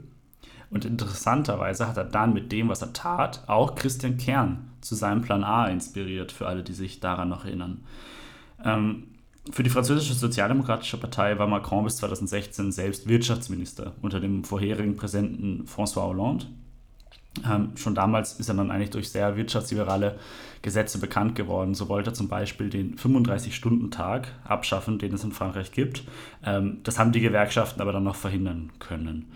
Und 0.71 0.85
interessanterweise 0.85 1.87
hat 1.87 1.97
er 1.97 2.05
dann 2.05 2.32
mit 2.35 2.50
dem, 2.53 2.69
was 2.69 2.82
er 2.82 2.93
tat, 2.93 3.44
auch 3.47 3.75
Christian 3.75 4.17
Kern 4.17 4.70
zu 4.81 4.94
seinem 4.94 5.23
Plan 5.23 5.44
A 5.44 5.67
inspiriert, 5.69 6.32
für 6.32 6.47
alle, 6.47 6.62
die 6.62 6.73
sich 6.73 7.00
daran 7.00 7.29
noch 7.29 7.44
erinnern. 7.44 7.85
Ähm, 8.65 9.14
für 9.50 9.62
die 9.62 9.70
französische 9.70 10.14
Sozialdemokratische 10.14 10.96
Partei 10.96 11.38
war 11.38 11.46
Macron 11.46 11.85
bis 11.85 11.96
2016 11.96 12.73
selbst 12.73 13.08
Wirtschaftsminister 13.08 13.93
unter 14.00 14.20
dem 14.20 14.44
vorherigen 14.44 14.96
Präsidenten 14.96 15.67
François 15.67 16.08
Hollande. 16.08 16.46
Ähm, 17.44 17.72
schon 17.77 17.94
damals 17.94 18.34
ist 18.34 18.48
er 18.48 18.55
dann 18.55 18.70
eigentlich 18.70 18.91
durch 18.91 19.10
sehr 19.10 19.36
wirtschaftsliberale 19.36 20.19
Gesetze 20.63 20.98
bekannt 20.98 21.34
geworden. 21.34 21.74
So 21.74 21.89
wollte 21.89 22.10
er 22.10 22.15
zum 22.15 22.29
Beispiel 22.29 22.70
den 22.70 22.96
35-Stunden-Tag 22.96 24.29
abschaffen, 24.44 24.98
den 24.98 25.15
es 25.15 25.24
in 25.24 25.32
Frankreich 25.32 25.72
gibt. 25.72 26.05
Ähm, 26.44 26.79
das 26.84 26.98
haben 26.98 27.13
die 27.13 27.20
Gewerkschaften 27.20 27.81
aber 27.81 27.93
dann 27.93 28.05
noch 28.05 28.17
verhindern 28.17 28.70
können. 28.79 29.27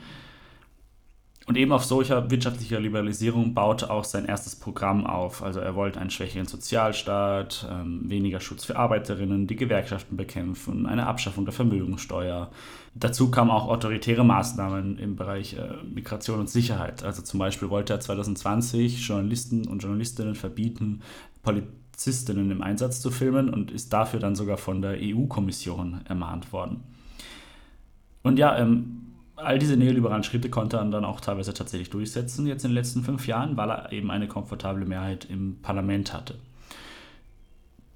Und 1.49 1.57
eben 1.57 1.73
auf 1.73 1.83
solcher 1.83 2.31
wirtschaftlicher 2.31 2.79
Liberalisierung 2.79 3.55
baute 3.55 3.91
auch 3.91 4.05
sein 4.05 4.27
erstes 4.27 4.55
Programm 4.55 5.07
auf. 5.07 5.43
Also 5.43 5.61
er 5.61 5.75
wollte 5.75 5.99
einen 5.99 6.11
schwächeren 6.11 6.45
Sozialstaat, 6.45 7.67
ähm, 7.73 8.03
weniger 8.05 8.39
Schutz 8.39 8.67
für 8.67 8.77
Arbeiterinnen, 8.77 9.47
die 9.47 9.57
Gewerkschaften 9.57 10.19
bekämpfen, 10.19 10.85
eine 10.85 11.07
Abschaffung 11.07 11.47
der 11.47 11.55
Vermögenssteuer. 11.55 12.51
Dazu 12.95 13.31
kamen 13.31 13.51
auch 13.51 13.67
autoritäre 13.67 14.27
Maßnahmen 14.27 14.99
im 14.99 15.17
Bereich 15.17 15.55
äh, 15.55 15.69
Migration 15.91 16.41
und 16.41 16.51
Sicherheit. 16.51 17.03
Also 17.03 17.23
zum 17.23 17.41
Beispiel 17.41 17.71
wollte 17.71 17.95
er 17.95 18.01
2020 18.01 19.09
Journalisten 19.09 19.67
und 19.67 19.83
Journalistinnen 19.83 20.35
verbieten, 20.35 21.01
Polizistinnen 21.43 22.51
im 22.51 22.61
Einsatz 22.61 23.01
zu 23.01 23.11
filmen 23.11 23.49
und 23.49 23.71
ist 23.71 23.91
dafür 23.95 24.21
dann 24.21 24.37
sogar 24.37 24.59
von 24.59 24.83
der 24.83 24.99
EU-Kommission 25.01 26.03
ermahnt 26.07 26.53
worden. 26.53 26.83
Und 28.23 28.39
ja, 28.39 28.59
ähm, 28.59 29.08
all 29.39 29.59
diese 29.59 29.77
neoliberalen 29.77 30.25
Schritte 30.25 30.51
konnte 30.51 30.77
er 30.77 30.85
dann 30.85 31.05
auch 31.05 31.21
teilweise 31.21 31.55
tatsächlich 31.55 31.91
durchsetzen, 31.91 32.47
jetzt 32.47 32.65
in 32.65 32.71
den 32.71 32.75
letzten 32.75 33.03
fünf 33.03 33.27
Jahren, 33.27 33.57
weil 33.57 33.71
er 33.71 33.93
eben 33.93 34.11
eine 34.11 34.29
komfortable 34.29 34.85
Mehrheit 34.85 35.27
im 35.31 35.59
Parlament 35.63 36.13
hatte. 36.13 36.35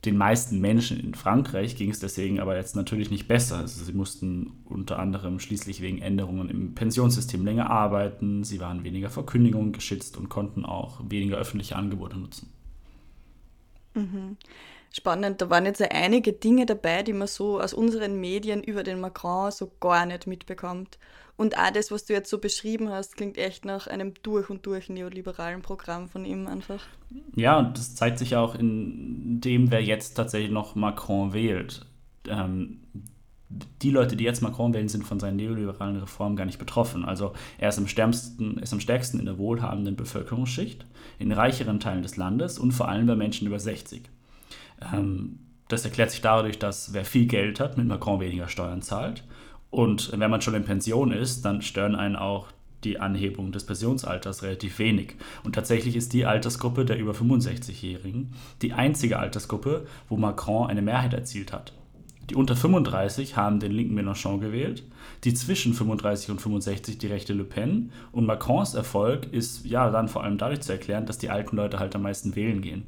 Den 0.05 0.17
meisten 0.17 0.61
Menschen 0.61 0.99
in 0.99 1.15
Frankreich 1.15 1.77
ging 1.77 1.91
es 1.91 2.01
deswegen 2.01 2.41
aber 2.41 2.57
jetzt 2.57 2.75
natürlich 2.75 3.11
nicht 3.11 3.29
besser. 3.29 3.59
Also 3.59 3.85
sie 3.85 3.93
mussten 3.93 4.53
unter 4.65 4.99
anderem 4.99 5.39
schließlich 5.39 5.81
wegen 5.81 5.99
Änderungen 5.99 6.49
im 6.49 6.75
Pensionssystem 6.75 7.45
länger 7.45 7.71
arbeiten, 7.71 8.43
sie 8.43 8.59
waren 8.59 8.83
weniger 8.83 9.11
vor 9.11 9.27
Kündigungen 9.27 9.73
geschützt 9.73 10.17
und 10.17 10.29
konnten 10.29 10.65
auch 10.65 11.01
weniger 11.09 11.37
öffentliche 11.37 11.77
Angebote 11.77 12.19
nutzen. 12.19 12.51
Mhm. 13.95 14.37
Spannend, 14.93 15.41
da 15.41 15.49
waren 15.49 15.65
jetzt 15.65 15.81
einige 15.81 16.35
Dinge 16.35 16.67
dabei, 16.67 17.03
die 17.03 17.15
man 17.15 17.27
so 17.27 17.61
aus 17.61 17.73
unseren 17.73 18.21
Medien 18.21 18.63
über 18.63 18.83
den 18.83 19.01
Macron 19.01 19.51
so 19.51 19.73
gar 19.81 20.05
nicht 20.05 20.27
mitbekommt. 20.27 20.99
Und 21.37 21.57
auch 21.57 21.71
das, 21.73 21.91
was 21.91 22.05
du 22.05 22.13
jetzt 22.13 22.29
so 22.29 22.39
beschrieben 22.39 22.91
hast, 22.91 23.17
klingt 23.17 23.39
echt 23.39 23.65
nach 23.65 23.87
einem 23.87 24.13
durch 24.23 24.51
und 24.51 24.67
durch 24.67 24.91
neoliberalen 24.91 25.63
Programm 25.63 26.09
von 26.09 26.27
ihm 26.27 26.47
einfach. 26.47 26.85
Ja, 27.35 27.59
und 27.59 27.79
das 27.79 27.95
zeigt 27.95 28.19
sich 28.19 28.37
auch 28.37 28.55
in 28.55 29.41
dem, 29.41 29.71
wer 29.71 29.83
jetzt 29.83 30.15
tatsächlich 30.15 30.53
noch 30.53 30.75
Macron 30.75 31.33
wählt. 31.33 31.87
Ähm, 32.29 32.81
die 33.83 33.91
Leute, 33.91 34.17
die 34.17 34.25
jetzt 34.25 34.43
Macron 34.43 34.75
wählen, 34.75 34.89
sind 34.89 35.05
von 35.05 35.21
seinen 35.21 35.37
neoliberalen 35.37 35.97
Reformen 35.97 36.37
gar 36.37 36.45
nicht 36.45 36.59
betroffen. 36.59 37.05
Also 37.05 37.33
er 37.59 37.71
ist 37.71 37.79
am 37.79 37.89
stärksten, 37.89 38.59
ist 38.59 38.73
am 38.73 38.81
stärksten 38.81 39.19
in 39.19 39.27
der 39.27 39.39
wohlhabenden 39.39 39.97
Bevölkerungsschicht, 39.97 40.87
in 41.19 41.33
reicheren 41.33 41.81
Teilen 41.81 42.03
des 42.03 42.17
Landes 42.17 42.59
und 42.59 42.73
vor 42.73 42.89
allem 42.89 43.07
bei 43.07 43.17
Menschen 43.17 43.47
über 43.47 43.59
60. 43.59 44.03
Ähm, 44.93 45.39
das 45.69 45.85
erklärt 45.85 46.11
sich 46.11 46.21
dadurch, 46.21 46.59
dass 46.59 46.93
wer 46.93 47.05
viel 47.05 47.27
Geld 47.27 47.61
hat, 47.61 47.79
mit 47.79 47.87
Macron 47.87 48.21
weniger 48.21 48.49
Steuern 48.49 48.83
zahlt. 48.83 49.25
Und 49.71 50.13
wenn 50.13 50.31
man 50.31 50.43
schon 50.43 50.55
in 50.55 50.65
Pension 50.65 51.13
ist, 51.13 51.45
dann 51.47 51.63
stören 51.63 51.95
einen 51.95 52.17
auch 52.17 52.49
die 52.85 52.99
Anhebung 53.01 53.53
des 53.53 53.65
Pensionsalters 53.65 54.43
relativ 54.43 54.79
wenig. 54.79 55.15
Und 55.45 55.55
tatsächlich 55.55 55.97
ist 55.97 56.13
die 56.13 56.27
Altersgruppe 56.27 56.85
der 56.85 56.99
über 56.99 57.13
65-Jährigen 57.13 58.35
die 58.61 58.73
einzige 58.73 59.19
Altersgruppe, 59.19 59.87
wo 60.09 60.17
Macron 60.17 60.69
eine 60.69 60.83
Mehrheit 60.83 61.15
erzielt 61.15 61.53
hat. 61.53 61.73
Die 62.31 62.37
unter 62.37 62.55
35 62.55 63.37
haben 63.37 63.59
den 63.59 63.73
linken 63.73 63.99
Mélenchon 63.99 64.41
gewählt, 64.41 64.85
die 65.25 65.35
zwischen 65.35 65.75
35 65.75 66.31
und 66.31 66.41
65 66.41 66.99
die 66.99 67.09
rechte 67.09 67.33
Le 67.33 67.45
Pen. 67.45 67.91
Und 68.13 68.27
Macrons 68.27 68.75
Erfolg 68.75 69.33
ist 69.33 69.65
ja 69.65 69.91
dann 69.91 70.09
vor 70.09 70.23
allem 70.23 70.39
dadurch 70.39 70.61
zu 70.61 70.73
erklären, 70.73 71.05
dass 71.07 71.19
die 71.19 71.31
alten 71.31 71.57
Leute 71.57 71.79
halt 71.79 71.95
am 71.97 72.03
meisten 72.03 72.37
wählen 72.37 72.63
gehen. 72.63 72.85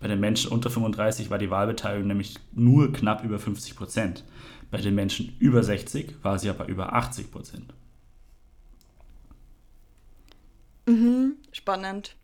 Bei 0.00 0.08
den 0.08 0.20
Menschen 0.20 0.52
unter 0.52 0.68
35 0.68 1.30
war 1.30 1.38
die 1.38 1.50
Wahlbeteiligung 1.50 2.08
nämlich 2.08 2.36
nur 2.52 2.92
knapp 2.92 3.24
über 3.24 3.38
50 3.38 3.74
Prozent. 3.74 4.24
Bei 4.70 4.78
den 4.78 4.94
Menschen 4.94 5.34
über 5.38 5.62
60 5.62 6.16
war 6.22 6.38
sie 6.38 6.50
aber 6.50 6.66
über 6.68 6.92
80 6.92 7.30
Prozent. 7.30 7.72
Mhm, 10.86 11.36
spannend. 11.52 12.16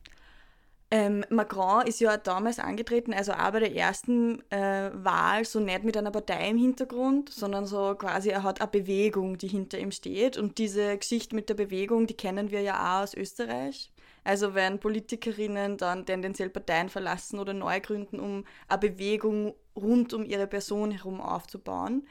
Ähm, 0.92 1.24
Macron 1.30 1.86
ist 1.86 2.00
ja 2.00 2.16
damals 2.16 2.58
angetreten, 2.58 3.14
also 3.14 3.32
auch 3.32 3.52
bei 3.52 3.60
der 3.60 3.76
ersten 3.76 4.42
äh, 4.50 4.90
Wahl, 4.92 5.44
so 5.44 5.60
nicht 5.60 5.84
mit 5.84 5.96
einer 5.96 6.10
Partei 6.10 6.50
im 6.50 6.58
Hintergrund, 6.58 7.30
sondern 7.30 7.64
so 7.64 7.94
quasi, 7.94 8.30
er 8.30 8.42
hat 8.42 8.60
eine 8.60 8.70
Bewegung, 8.70 9.38
die 9.38 9.46
hinter 9.46 9.78
ihm 9.78 9.92
steht. 9.92 10.36
Und 10.36 10.58
diese 10.58 10.98
Geschichte 10.98 11.36
mit 11.36 11.48
der 11.48 11.54
Bewegung, 11.54 12.08
die 12.08 12.16
kennen 12.16 12.50
wir 12.50 12.62
ja 12.62 12.98
auch 12.98 13.04
aus 13.04 13.14
Österreich. 13.14 13.92
Also 14.24 14.54
wenn 14.54 14.80
Politikerinnen 14.80 15.76
dann 15.76 16.06
tendenziell 16.06 16.50
Parteien 16.50 16.88
verlassen 16.88 17.38
oder 17.38 17.54
neu 17.54 17.80
gründen, 17.80 18.18
um 18.18 18.44
eine 18.66 18.78
Bewegung 18.78 19.54
rund 19.76 20.12
um 20.12 20.24
ihre 20.24 20.48
Person 20.48 20.90
herum 20.90 21.20
aufzubauen. 21.20 22.06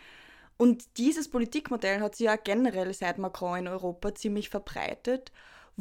Und 0.57 0.97
dieses 0.97 1.29
Politikmodell 1.29 1.99
hat 2.01 2.15
sich 2.15 2.25
ja 2.25 2.35
generell 2.37 2.93
seit 2.93 3.17
Macron 3.17 3.59
in 3.59 3.67
Europa 3.67 4.15
ziemlich 4.15 4.49
verbreitet. 4.49 5.31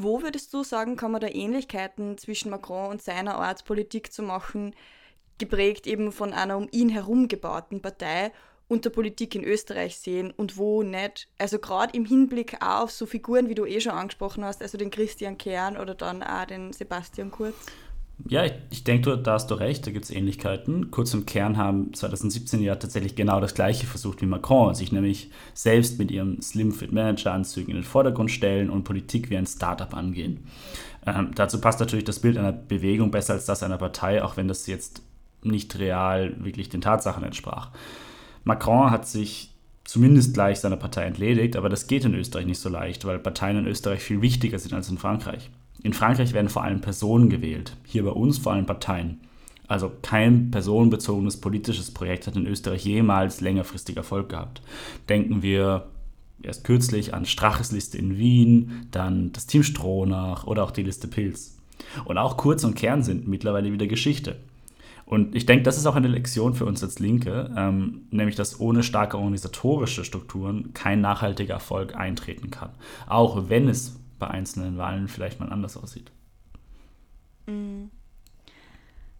Wo 0.00 0.22
würdest 0.22 0.54
du 0.54 0.62
sagen, 0.62 0.94
kann 0.94 1.10
man 1.10 1.20
da 1.20 1.26
Ähnlichkeiten 1.26 2.16
zwischen 2.18 2.50
Macron 2.50 2.90
und 2.90 3.02
seiner 3.02 3.34
Art 3.34 3.64
Politik 3.64 4.12
zu 4.12 4.22
machen, 4.22 4.72
geprägt 5.38 5.88
eben 5.88 6.12
von 6.12 6.32
einer 6.32 6.56
um 6.56 6.68
ihn 6.70 6.88
herum 6.88 7.26
gebauten 7.26 7.82
Partei 7.82 8.30
und 8.68 8.84
der 8.84 8.90
Politik 8.90 9.34
in 9.34 9.42
Österreich 9.42 9.98
sehen 9.98 10.30
und 10.30 10.56
wo 10.56 10.84
nicht? 10.84 11.26
Also 11.36 11.58
gerade 11.58 11.96
im 11.96 12.04
Hinblick 12.04 12.64
auf 12.64 12.92
so 12.92 13.06
Figuren, 13.06 13.48
wie 13.48 13.56
du 13.56 13.66
eh 13.66 13.80
schon 13.80 13.90
angesprochen 13.90 14.44
hast, 14.44 14.62
also 14.62 14.78
den 14.78 14.92
Christian 14.92 15.36
Kern 15.36 15.76
oder 15.76 15.96
dann 15.96 16.22
auch 16.22 16.44
den 16.44 16.72
Sebastian 16.72 17.32
Kurz. 17.32 17.56
Ja, 18.26 18.44
ich, 18.44 18.52
ich 18.70 18.84
denke, 18.84 19.16
da 19.16 19.34
hast 19.34 19.50
du 19.50 19.54
recht, 19.54 19.86
da 19.86 19.90
gibt 19.90 20.04
es 20.04 20.10
Ähnlichkeiten. 20.10 20.90
Kurz 20.90 21.14
im 21.14 21.24
Kern 21.24 21.56
haben 21.56 21.94
2017 21.94 22.60
ja 22.62 22.74
tatsächlich 22.74 23.14
genau 23.14 23.40
das 23.40 23.54
Gleiche 23.54 23.86
versucht 23.86 24.20
wie 24.22 24.26
Macron, 24.26 24.74
sich 24.74 24.90
nämlich 24.90 25.30
selbst 25.54 25.98
mit 25.98 26.10
ihrem 26.10 26.42
Slim-Fit-Manager-Anzügen 26.42 27.70
in 27.70 27.76
den 27.76 27.84
Vordergrund 27.84 28.30
stellen 28.30 28.70
und 28.70 28.84
Politik 28.84 29.30
wie 29.30 29.36
ein 29.36 29.46
Startup 29.46 29.94
angehen. 29.94 30.46
Ähm, 31.06 31.30
dazu 31.34 31.60
passt 31.60 31.80
natürlich 31.80 32.04
das 32.04 32.18
Bild 32.18 32.36
einer 32.36 32.52
Bewegung 32.52 33.10
besser 33.10 33.34
als 33.34 33.46
das 33.46 33.62
einer 33.62 33.78
Partei, 33.78 34.22
auch 34.22 34.36
wenn 34.36 34.48
das 34.48 34.66
jetzt 34.66 35.02
nicht 35.42 35.78
real 35.78 36.34
wirklich 36.44 36.68
den 36.68 36.80
Tatsachen 36.80 37.22
entsprach. 37.22 37.70
Macron 38.44 38.90
hat 38.90 39.06
sich 39.06 39.54
zumindest 39.84 40.34
gleich 40.34 40.60
seiner 40.60 40.76
Partei 40.76 41.04
entledigt, 41.04 41.56
aber 41.56 41.68
das 41.68 41.86
geht 41.86 42.04
in 42.04 42.14
Österreich 42.14 42.46
nicht 42.46 42.60
so 42.60 42.68
leicht, 42.68 43.04
weil 43.04 43.18
Parteien 43.18 43.58
in 43.58 43.66
Österreich 43.66 44.00
viel 44.00 44.20
wichtiger 44.20 44.58
sind 44.58 44.74
als 44.74 44.90
in 44.90 44.98
Frankreich. 44.98 45.50
In 45.82 45.92
Frankreich 45.92 46.32
werden 46.32 46.48
vor 46.48 46.64
allem 46.64 46.80
Personen 46.80 47.30
gewählt, 47.30 47.76
hier 47.84 48.04
bei 48.04 48.10
uns 48.10 48.38
vor 48.38 48.52
allem 48.52 48.66
Parteien. 48.66 49.20
Also 49.68 49.92
kein 50.02 50.50
personenbezogenes 50.50 51.36
politisches 51.40 51.92
Projekt 51.92 52.26
hat 52.26 52.36
in 52.36 52.46
Österreich 52.46 52.84
jemals 52.84 53.40
längerfristig 53.40 53.96
Erfolg 53.96 54.30
gehabt. 54.30 54.62
Denken 55.08 55.42
wir 55.42 55.88
erst 56.42 56.64
kürzlich 56.64 57.14
an 57.14 57.26
Straches 57.26 57.70
Liste 57.70 57.98
in 57.98 58.16
Wien, 58.16 58.86
dann 58.90 59.32
das 59.32 59.46
Team 59.46 59.62
Stronach 59.62 60.46
oder 60.46 60.64
auch 60.64 60.70
die 60.70 60.82
Liste 60.82 61.06
Pilz. 61.06 61.58
Und 62.06 62.18
auch 62.18 62.36
Kurz 62.36 62.64
und 62.64 62.76
Kern 62.76 63.02
sind 63.02 63.28
mittlerweile 63.28 63.72
wieder 63.72 63.86
Geschichte. 63.86 64.36
Und 65.04 65.34
ich 65.34 65.46
denke, 65.46 65.62
das 65.62 65.78
ist 65.78 65.86
auch 65.86 65.96
eine 65.96 66.08
Lektion 66.08 66.54
für 66.54 66.66
uns 66.66 66.82
als 66.82 66.98
Linke, 66.98 67.50
ähm, 67.56 68.02
nämlich 68.10 68.36
dass 68.36 68.60
ohne 68.60 68.82
starke 68.82 69.16
organisatorische 69.16 70.04
Strukturen 70.04 70.74
kein 70.74 71.00
nachhaltiger 71.00 71.54
Erfolg 71.54 71.96
eintreten 71.96 72.50
kann. 72.50 72.70
Auch 73.06 73.48
wenn 73.48 73.68
es 73.68 73.98
bei 74.18 74.28
einzelnen 74.28 74.78
Wahlen 74.78 75.08
vielleicht 75.08 75.40
mal 75.40 75.50
anders 75.50 75.76
aussieht. 75.76 76.10
Mhm. 77.46 77.90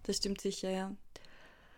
Das 0.02 0.16
stimmt 0.16 0.40
sicher, 0.40 0.70
ja. 0.70 0.92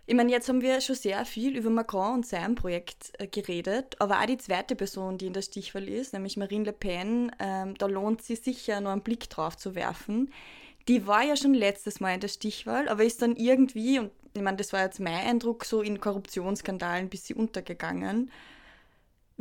Ich 0.06 0.16
meine, 0.16 0.32
jetzt 0.32 0.48
haben 0.48 0.60
wir 0.60 0.80
schon 0.80 0.96
sehr 0.96 1.24
viel 1.24 1.56
über 1.56 1.70
Macron 1.70 2.14
und 2.14 2.26
sein 2.26 2.56
Projekt 2.56 3.12
äh, 3.18 3.28
geredet, 3.28 3.94
aber 4.00 4.20
auch 4.20 4.26
die 4.26 4.38
zweite 4.38 4.74
Person, 4.74 5.18
die 5.18 5.26
in 5.26 5.32
der 5.32 5.42
Stichwahl 5.42 5.88
ist, 5.88 6.12
nämlich 6.12 6.36
Marine 6.36 6.64
Le 6.64 6.72
Pen, 6.72 7.30
ähm, 7.38 7.76
da 7.78 7.86
lohnt 7.86 8.22
sich 8.22 8.40
sicher 8.40 8.80
noch 8.80 8.90
einen 8.90 9.02
Blick 9.02 9.30
drauf 9.30 9.56
zu 9.56 9.76
werfen. 9.76 10.32
Die 10.88 11.06
war 11.06 11.22
ja 11.22 11.36
schon 11.36 11.54
letztes 11.54 12.00
Mal 12.00 12.14
in 12.14 12.20
der 12.20 12.28
Stichwahl, 12.28 12.88
aber 12.88 13.04
ist 13.04 13.22
dann 13.22 13.36
irgendwie, 13.36 14.00
und 14.00 14.10
ich 14.34 14.42
meine, 14.42 14.56
das 14.56 14.72
war 14.72 14.82
jetzt 14.82 14.98
mein 14.98 15.26
Eindruck, 15.26 15.64
so 15.64 15.80
in 15.80 16.00
Korruptionsskandalen 16.00 17.06
ein 17.06 17.10
bisschen 17.10 17.38
untergegangen. 17.38 18.32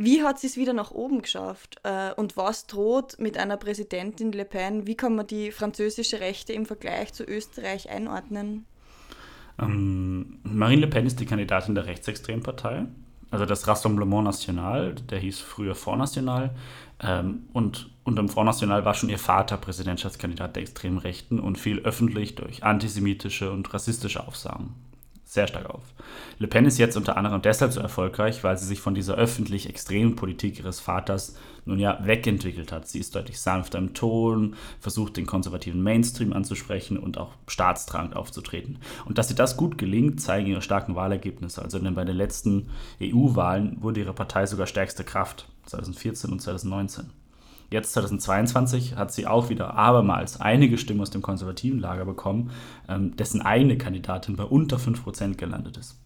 Wie 0.01 0.24
hat 0.24 0.39
sie 0.39 0.48
es 0.48 0.56
wieder 0.56 0.72
nach 0.72 0.91
oben 0.91 1.22
geschafft? 1.22 1.82
Äh, 1.84 2.13
und 2.13 2.38
was 2.38 2.68
droht 2.68 3.20
mit 3.20 3.38
einer 3.38 3.58
Präsidentin 3.58 4.32
Le 4.32 4.46
Pen? 4.46 4.88
Wie 4.88 4.96
kann 4.96 5.13
man 5.13 5.27
die 5.27 5.51
französische 5.51 6.22
Rechte 6.22 6.53
im 6.53 6.65
Vergleich 6.65 7.12
zu 7.12 7.25
Österreich 7.25 7.89
einordnen? 7.89 8.65
Ähm, 9.60 10.39
Marine 10.44 10.84
Le 10.84 10.88
Pen 10.88 11.06
ist 11.06 11.20
die 11.20 11.25
Kandidatin 11.25 11.75
der 11.75 11.86
Rechtsextrempartei, 11.86 12.86
also 13.29 13.46
das 13.46 13.68
Rassemblement 13.68 14.24
National, 14.24 14.96
der 14.96 15.20
hieß 15.20 15.41
früher 15.41 15.75
Front 15.75 16.00
National. 16.00 16.51
Ähm, 17.01 17.50
und 17.51 17.89
unter 18.06 18.22
dem 18.22 18.29
Front 18.29 18.46
National 18.46 18.86
war 18.86 18.94
schon 18.94 19.10
ihr 19.10 19.20
Vater 19.20 19.58
Präsidentschaftskandidat 19.58 20.56
der 20.56 20.63
extremen 20.63 21.00
Rechten 21.00 21.41
und 21.41 21.58
fiel 21.58 21.79
öffentlich 21.79 22.36
durch 22.36 22.63
antisemitische 22.63 23.51
und 23.51 23.74
rassistische 23.74 24.25
Aufsagen 24.25 24.75
sehr 25.29 25.48
stark 25.48 25.69
auf. 25.69 25.83
Le 26.39 26.48
Pen 26.48 26.65
ist 26.65 26.79
jetzt 26.79 26.98
unter 26.98 27.15
anderem 27.15 27.43
deshalb 27.43 27.71
so 27.71 27.79
erfolgreich, 27.79 28.43
weil 28.43 28.57
sie 28.57 28.65
sich 28.65 28.79
von 28.79 28.95
dieser 28.95 29.13
öffentlich 29.13 29.69
extremen 29.69 30.15
Politik 30.15 30.57
ihres 30.57 30.79
Vaters 30.79 31.36
nun 31.65 31.77
ja 31.77 32.00
wegentwickelt 32.03 32.71
hat. 32.71 32.88
Sie 32.88 32.98
ist 32.98 33.13
deutlich 33.13 33.39
sanfter 33.39 33.77
im 33.77 33.93
Ton, 33.93 34.55
versucht 34.79 35.17
den 35.17 35.27
konservativen 35.27 35.83
Mainstream 35.83 36.33
anzusprechen 36.33 36.98
und 36.98 37.19
auch 37.19 37.33
staatstragend 37.45 38.15
aufzutreten. 38.15 38.79
Und 39.05 39.19
dass 39.19 39.27
sie 39.27 39.36
das 39.36 39.55
gut 39.55 39.77
gelingt, 39.77 40.19
zeigen 40.19 40.48
ihre 40.48 40.63
starken 40.63 40.95
Wahlergebnisse. 40.95 41.62
Also 41.62 41.77
denn 41.77 41.93
bei 41.93 42.05
den 42.05 42.17
letzten 42.17 42.71
EU-Wahlen 43.00 43.77
wurde 43.81 44.00
ihre 44.00 44.13
Partei 44.13 44.48
sogar 44.48 44.65
stärkste 44.65 45.03
Kraft, 45.03 45.48
2014 45.67 46.31
und 46.31 46.41
2019. 46.41 47.18
Jetzt 47.71 47.93
2022 47.93 48.95
hat 48.95 49.13
sie 49.13 49.27
auch 49.27 49.49
wieder 49.49 49.75
abermals 49.75 50.41
einige 50.41 50.77
Stimmen 50.77 51.01
aus 51.01 51.11
dem 51.11 51.21
konservativen 51.21 51.79
Lager 51.79 52.05
bekommen, 52.05 52.51
ähm, 52.88 53.15
dessen 53.15 53.41
eigene 53.41 53.77
Kandidatin 53.77 54.35
bei 54.35 54.43
unter 54.43 54.77
5% 54.77 55.38
gelandet 55.38 55.77
ist. 55.77 55.99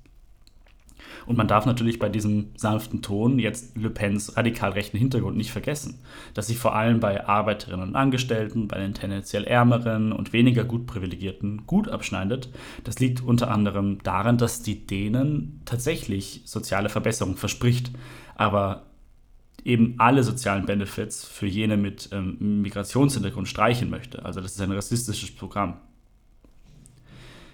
Und 1.25 1.37
man 1.37 1.47
darf 1.47 1.65
natürlich 1.65 1.99
bei 1.99 2.09
diesem 2.09 2.51
sanften 2.57 3.01
Ton 3.01 3.39
jetzt 3.39 3.77
Le 3.77 3.89
Pens 3.89 4.35
radikal 4.35 4.71
rechten 4.71 4.97
Hintergrund 4.97 5.37
nicht 5.37 5.51
vergessen, 5.51 5.99
dass 6.33 6.47
sie 6.47 6.55
vor 6.55 6.75
allem 6.75 6.99
bei 6.99 7.25
Arbeiterinnen 7.25 7.89
und 7.89 7.95
Angestellten, 7.95 8.67
bei 8.67 8.77
den 8.77 8.93
tendenziell 8.93 9.45
ärmeren 9.45 10.11
und 10.11 10.33
weniger 10.33 10.63
gut 10.63 10.85
privilegierten 10.85 11.65
gut 11.65 11.87
abschneidet. 11.87 12.49
Das 12.83 12.99
liegt 12.99 13.21
unter 13.21 13.51
anderem 13.51 13.99
daran, 14.03 14.37
dass 14.37 14.61
die 14.61 14.85
denen 14.85 15.61
tatsächlich 15.65 16.41
soziale 16.45 16.89
Verbesserungen 16.89 17.37
verspricht, 17.37 17.91
aber 18.35 18.83
eben 19.63 19.95
alle 19.97 20.23
sozialen 20.23 20.65
Benefits 20.65 21.25
für 21.25 21.47
jene 21.47 21.77
mit 21.77 22.09
ähm, 22.11 22.61
Migrationshintergrund 22.61 23.47
streichen 23.47 23.89
möchte. 23.89 24.25
Also 24.25 24.41
das 24.41 24.53
ist 24.53 24.61
ein 24.61 24.71
rassistisches 24.71 25.31
Programm. 25.31 25.75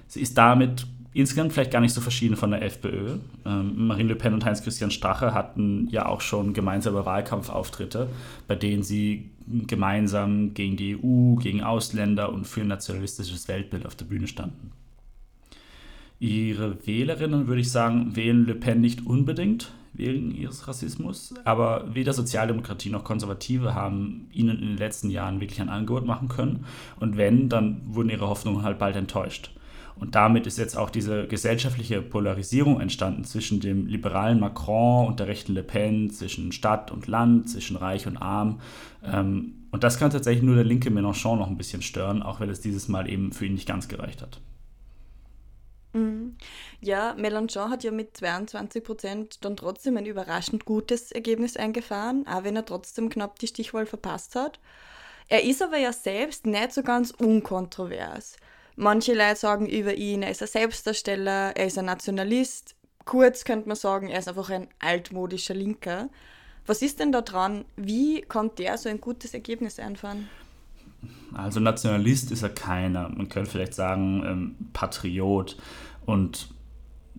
Sie 0.07 0.21
ist 0.21 0.37
damit 0.37 0.87
insgesamt 1.13 1.53
vielleicht 1.53 1.71
gar 1.71 1.81
nicht 1.81 1.93
so 1.93 2.01
verschieden 2.01 2.35
von 2.35 2.51
der 2.51 2.63
FPÖ. 2.63 3.17
Ähm, 3.45 3.87
Marine 3.87 4.09
Le 4.09 4.15
Pen 4.15 4.33
und 4.33 4.45
Heinz-Christian 4.45 4.91
Strache 4.91 5.33
hatten 5.33 5.87
ja 5.91 6.05
auch 6.05 6.21
schon 6.21 6.53
gemeinsame 6.53 7.05
Wahlkampfauftritte, 7.05 8.09
bei 8.47 8.55
denen 8.55 8.83
sie 8.83 9.29
gemeinsam 9.67 10.53
gegen 10.53 10.77
die 10.77 10.95
EU, 10.95 11.35
gegen 11.35 11.63
Ausländer 11.63 12.31
und 12.31 12.45
für 12.45 12.61
ein 12.61 12.67
nationalistisches 12.67 13.47
Weltbild 13.47 13.85
auf 13.85 13.95
der 13.95 14.05
Bühne 14.05 14.27
standen. 14.27 14.71
Ihre 16.19 16.85
Wählerinnen, 16.85 17.47
würde 17.47 17.61
ich 17.61 17.71
sagen, 17.71 18.15
wählen 18.15 18.45
Le 18.45 18.55
Pen 18.55 18.81
nicht 18.81 19.05
unbedingt 19.05 19.71
wegen 19.93 20.31
ihres 20.31 20.67
Rassismus, 20.67 21.33
aber 21.43 21.93
weder 21.93 22.13
Sozialdemokratie 22.13 22.89
noch 22.89 23.03
Konservative 23.03 23.73
haben 23.73 24.27
ihnen 24.31 24.57
in 24.59 24.67
den 24.69 24.77
letzten 24.77 25.09
Jahren 25.09 25.41
wirklich 25.41 25.61
ein 25.61 25.69
Angebot 25.69 26.05
machen 26.05 26.27
können. 26.27 26.65
Und 26.99 27.17
wenn, 27.17 27.49
dann 27.49 27.81
wurden 27.85 28.09
ihre 28.09 28.27
Hoffnungen 28.27 28.63
halt 28.63 28.79
bald 28.79 28.95
enttäuscht. 28.95 29.51
Und 29.99 30.15
damit 30.15 30.47
ist 30.47 30.57
jetzt 30.57 30.77
auch 30.77 30.89
diese 30.89 31.27
gesellschaftliche 31.27 32.01
Polarisierung 32.01 32.79
entstanden 32.79 33.25
zwischen 33.25 33.59
dem 33.59 33.85
liberalen 33.85 34.39
Macron 34.39 35.07
und 35.07 35.19
der 35.19 35.27
rechten 35.27 35.53
Le 35.53 35.63
Pen, 35.63 36.09
zwischen 36.09 36.53
Stadt 36.53 36.89
und 36.89 37.07
Land, 37.07 37.49
zwischen 37.49 37.75
Reich 37.75 38.07
und 38.07 38.15
Arm. 38.17 38.61
Ähm, 39.03 39.55
und 39.71 39.83
das 39.83 39.99
kann 39.99 40.09
tatsächlich 40.09 40.43
nur 40.43 40.55
der 40.55 40.63
linke 40.63 40.89
Mélenchon 40.89 41.37
noch 41.37 41.47
ein 41.47 41.57
bisschen 41.57 41.81
stören, 41.81 42.23
auch 42.23 42.39
wenn 42.39 42.49
es 42.49 42.61
dieses 42.61 42.87
Mal 42.87 43.09
eben 43.09 43.33
für 43.33 43.45
ihn 43.45 43.53
nicht 43.53 43.67
ganz 43.67 43.89
gereicht 43.89 44.21
hat. 44.21 44.39
Ja, 46.81 47.15
Mélenchon 47.15 47.69
hat 47.69 47.83
ja 47.83 47.91
mit 47.91 48.15
22 48.15 48.83
Prozent 48.83 49.45
dann 49.45 49.57
trotzdem 49.57 49.97
ein 49.97 50.05
überraschend 50.05 50.65
gutes 50.65 51.11
Ergebnis 51.11 51.57
eingefahren, 51.57 52.27
auch 52.27 52.43
wenn 52.43 52.55
er 52.55 52.65
trotzdem 52.65 53.09
knapp 53.09 53.39
die 53.39 53.47
Stichwahl 53.47 53.85
verpasst 53.85 54.35
hat. 54.35 54.59
Er 55.29 55.43
ist 55.43 55.61
aber 55.61 55.77
ja 55.77 55.93
selbst 55.93 56.45
nicht 56.45 56.73
so 56.73 56.83
ganz 56.83 57.11
unkontrovers. 57.11 58.37
Manche 58.75 59.13
Leute 59.13 59.35
sagen 59.35 59.67
über 59.67 59.93
ihn, 59.95 60.23
er 60.23 60.31
ist 60.31 60.41
ein 60.41 60.47
Selbstdarsteller, 60.47 61.55
er 61.55 61.65
ist 61.65 61.77
ein 61.77 61.85
Nationalist. 61.85 62.75
Kurz 63.05 63.43
könnte 63.43 63.67
man 63.67 63.75
sagen, 63.75 64.09
er 64.09 64.19
ist 64.19 64.27
einfach 64.27 64.49
ein 64.49 64.69
altmodischer 64.79 65.53
Linker. 65.53 66.09
Was 66.65 66.81
ist 66.81 66.99
denn 66.99 67.11
da 67.11 67.21
dran? 67.21 67.65
Wie 67.75 68.21
konnte 68.21 68.63
der 68.63 68.77
so 68.77 68.89
ein 68.89 69.01
gutes 69.01 69.33
Ergebnis 69.33 69.79
einfahren? 69.79 70.29
Also 71.33 71.59
Nationalist 71.59 72.31
ist 72.31 72.43
er 72.43 72.49
keiner. 72.49 73.09
Man 73.09 73.29
könnte 73.29 73.51
vielleicht 73.51 73.73
sagen 73.73 74.23
ähm, 74.25 74.55
Patriot. 74.73 75.57
Und 76.05 76.49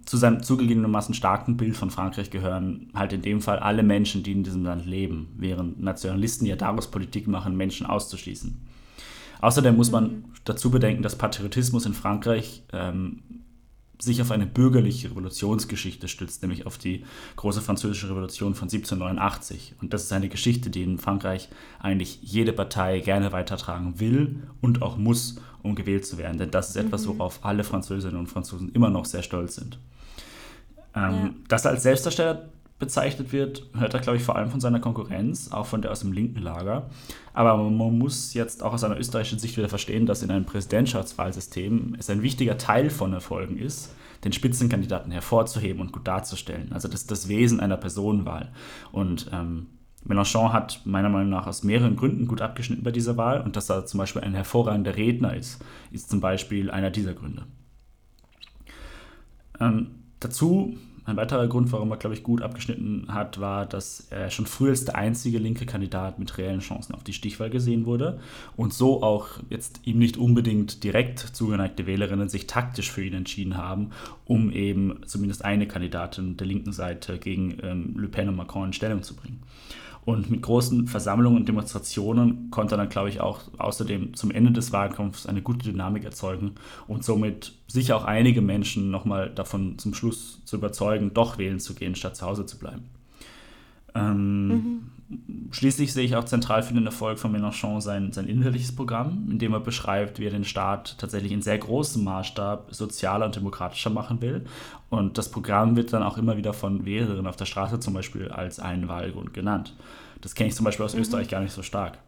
zu 0.06 0.16
seinem 0.16 0.42
zugegebenermaßen 0.42 1.14
starken 1.14 1.56
Bild 1.56 1.76
von 1.76 1.90
Frankreich 1.90 2.30
gehören 2.30 2.90
halt 2.94 3.12
in 3.12 3.22
dem 3.22 3.40
Fall 3.40 3.58
alle 3.58 3.82
Menschen, 3.82 4.22
die 4.22 4.32
in 4.32 4.42
diesem 4.42 4.64
Land 4.64 4.86
leben, 4.86 5.28
während 5.36 5.80
Nationalisten 5.80 6.46
ja 6.46 6.56
daraus 6.56 6.90
Politik 6.90 7.28
machen, 7.28 7.56
Menschen 7.56 7.86
auszuschließen. 7.86 8.60
Außerdem 9.40 9.76
muss 9.76 9.90
man 9.90 10.04
mhm. 10.04 10.24
dazu 10.44 10.70
bedenken, 10.70 11.02
dass 11.02 11.16
Patriotismus 11.16 11.86
in 11.86 11.94
Frankreich 11.94 12.62
ähm, 12.72 13.22
sich 14.00 14.22
auf 14.22 14.30
eine 14.30 14.46
bürgerliche 14.46 15.10
Revolutionsgeschichte 15.10 16.08
stützt, 16.08 16.42
nämlich 16.42 16.66
auf 16.66 16.78
die 16.78 17.04
große 17.36 17.60
französische 17.60 18.08
Revolution 18.08 18.54
von 18.54 18.68
1789. 18.68 19.74
Und 19.80 19.92
das 19.92 20.04
ist 20.04 20.12
eine 20.12 20.28
Geschichte, 20.28 20.70
die 20.70 20.82
in 20.82 20.98
Frankreich 20.98 21.48
eigentlich 21.78 22.18
jede 22.22 22.52
Partei 22.52 23.00
gerne 23.00 23.32
weitertragen 23.32 24.00
will 24.00 24.42
und 24.60 24.82
auch 24.82 24.96
muss, 24.96 25.36
um 25.62 25.74
gewählt 25.74 26.06
zu 26.06 26.18
werden. 26.18 26.38
Denn 26.38 26.50
das 26.50 26.70
ist 26.70 26.76
etwas, 26.76 27.04
mhm. 27.04 27.18
worauf 27.18 27.44
alle 27.44 27.64
Französinnen 27.64 28.16
und 28.16 28.28
Franzosen 28.28 28.72
immer 28.72 28.90
noch 28.90 29.04
sehr 29.04 29.22
stolz 29.22 29.56
sind. 29.56 29.78
Ähm, 30.94 31.12
ja. 31.12 31.30
Dass 31.48 31.64
er 31.64 31.72
als 31.72 31.82
Selbstdarsteller 31.82 32.48
bezeichnet 32.80 33.32
wird, 33.32 33.66
hört 33.78 33.94
er, 33.94 34.00
glaube 34.00 34.16
ich, 34.16 34.24
vor 34.24 34.34
allem 34.34 34.50
von 34.50 34.58
seiner 34.58 34.80
Konkurrenz, 34.80 35.52
auch 35.52 35.66
von 35.66 35.82
der 35.82 35.92
aus 35.92 36.00
dem 36.00 36.12
linken 36.12 36.40
Lager. 36.40 36.88
Aber 37.34 37.56
man 37.56 37.98
muss 37.98 38.34
jetzt 38.34 38.62
auch 38.62 38.72
aus 38.72 38.82
einer 38.82 38.98
österreichischen 38.98 39.38
Sicht 39.38 39.56
wieder 39.56 39.68
verstehen, 39.68 40.06
dass 40.06 40.22
in 40.22 40.30
einem 40.30 40.46
Präsidentschaftswahlsystem 40.46 41.94
es 41.98 42.10
ein 42.10 42.22
wichtiger 42.22 42.58
Teil 42.58 42.90
von 42.90 43.12
Erfolgen 43.12 43.58
ist, 43.58 43.94
den 44.24 44.32
Spitzenkandidaten 44.32 45.12
hervorzuheben 45.12 45.80
und 45.80 45.92
gut 45.92 46.08
darzustellen. 46.08 46.72
Also 46.72 46.88
das 46.88 47.02
ist 47.02 47.10
das 47.10 47.28
Wesen 47.28 47.60
einer 47.60 47.76
Personenwahl. 47.76 48.50
Und 48.92 49.30
ähm, 49.32 49.66
Mélenchon 50.04 50.52
hat 50.52 50.80
meiner 50.84 51.10
Meinung 51.10 51.30
nach 51.30 51.46
aus 51.46 51.62
mehreren 51.62 51.96
Gründen 51.96 52.26
gut 52.26 52.40
abgeschnitten 52.40 52.82
bei 52.82 52.90
dieser 52.90 53.18
Wahl 53.18 53.42
und 53.42 53.56
dass 53.56 53.70
er 53.70 53.84
zum 53.84 53.98
Beispiel 53.98 54.22
ein 54.22 54.34
hervorragender 54.34 54.96
Redner 54.96 55.36
ist, 55.36 55.62
ist 55.92 56.08
zum 56.10 56.20
Beispiel 56.20 56.70
einer 56.70 56.90
dieser 56.90 57.12
Gründe. 57.12 57.44
Ähm, 59.60 59.90
dazu 60.18 60.78
ein 61.04 61.16
weiterer 61.16 61.48
Grund, 61.48 61.72
warum 61.72 61.90
er, 61.90 61.96
glaube 61.96 62.14
ich, 62.14 62.22
gut 62.22 62.42
abgeschnitten 62.42 63.06
hat, 63.08 63.40
war, 63.40 63.66
dass 63.66 64.06
er 64.10 64.30
schon 64.30 64.46
früher 64.46 64.70
als 64.70 64.84
der 64.84 64.96
einzige 64.96 65.38
linke 65.38 65.66
Kandidat 65.66 66.18
mit 66.18 66.36
reellen 66.38 66.60
Chancen 66.60 66.94
auf 66.94 67.04
die 67.04 67.12
Stichwahl 67.12 67.50
gesehen 67.50 67.86
wurde 67.86 68.20
und 68.56 68.72
so 68.72 69.02
auch 69.02 69.28
jetzt 69.48 69.80
ihm 69.84 69.98
nicht 69.98 70.16
unbedingt 70.16 70.84
direkt 70.84 71.18
zugeneigte 71.18 71.86
Wählerinnen 71.86 72.28
sich 72.28 72.46
taktisch 72.46 72.90
für 72.90 73.04
ihn 73.04 73.14
entschieden 73.14 73.56
haben, 73.56 73.90
um 74.26 74.52
eben 74.52 75.00
zumindest 75.06 75.44
eine 75.44 75.66
Kandidatin 75.66 76.36
der 76.36 76.46
linken 76.46 76.72
Seite 76.72 77.18
gegen 77.18 77.58
ähm, 77.62 77.94
Le 77.96 78.08
Pen 78.08 78.28
und 78.28 78.36
Macron 78.36 78.66
in 78.66 78.72
Stellung 78.72 79.02
zu 79.02 79.16
bringen. 79.16 79.40
Und 80.04 80.30
mit 80.30 80.42
großen 80.42 80.86
Versammlungen 80.86 81.38
und 81.38 81.48
Demonstrationen 81.48 82.50
konnte 82.50 82.74
er 82.74 82.78
dann, 82.78 82.88
glaube 82.88 83.10
ich, 83.10 83.20
auch 83.20 83.40
außerdem 83.58 84.14
zum 84.14 84.30
Ende 84.30 84.50
des 84.50 84.72
Wahlkampfs 84.72 85.26
eine 85.26 85.42
gute 85.42 85.70
Dynamik 85.70 86.04
erzeugen 86.04 86.54
und 86.88 87.04
somit 87.04 87.52
sicher 87.66 87.96
auch 87.96 88.04
einige 88.04 88.40
Menschen 88.40 88.90
nochmal 88.90 89.30
davon 89.30 89.78
zum 89.78 89.92
Schluss 89.94 90.40
zu 90.44 90.56
überzeugen, 90.56 91.12
doch 91.12 91.38
wählen 91.38 91.60
zu 91.60 91.74
gehen, 91.74 91.94
statt 91.94 92.16
zu 92.16 92.26
Hause 92.26 92.46
zu 92.46 92.58
bleiben. 92.58 92.84
Ähm, 93.94 94.48
mhm. 94.48 94.90
Schließlich 95.50 95.92
sehe 95.92 96.04
ich 96.04 96.14
auch 96.14 96.24
zentral 96.24 96.62
für 96.62 96.74
den 96.74 96.86
Erfolg 96.86 97.18
von 97.18 97.34
Mélenchon 97.34 97.80
sein, 97.80 98.12
sein 98.12 98.28
inhaltliches 98.28 98.74
Programm, 98.74 99.26
in 99.28 99.40
dem 99.40 99.52
er 99.52 99.58
beschreibt, 99.58 100.20
wie 100.20 100.26
er 100.26 100.30
den 100.30 100.44
Staat 100.44 100.96
tatsächlich 100.98 101.32
in 101.32 101.42
sehr 101.42 101.58
großem 101.58 102.04
Maßstab 102.04 102.68
sozialer 102.72 103.26
und 103.26 103.34
demokratischer 103.34 103.90
machen 103.90 104.20
will. 104.22 104.44
Und 104.88 105.18
das 105.18 105.28
Programm 105.28 105.74
wird 105.74 105.92
dann 105.92 106.04
auch 106.04 106.16
immer 106.16 106.36
wieder 106.36 106.52
von 106.52 106.84
Wählerinnen 106.84 107.26
auf 107.26 107.34
der 107.34 107.46
Straße 107.46 107.80
zum 107.80 107.94
Beispiel 107.94 108.28
als 108.28 108.60
einen 108.60 108.86
Wahlgrund 108.86 109.34
genannt. 109.34 109.74
Das 110.20 110.36
kenne 110.36 110.48
ich 110.48 110.54
zum 110.54 110.64
Beispiel 110.64 110.84
aus 110.84 110.94
mhm. 110.94 111.00
Österreich 111.00 111.28
gar 111.28 111.40
nicht 111.40 111.52
so 111.52 111.62
stark. 111.62 111.98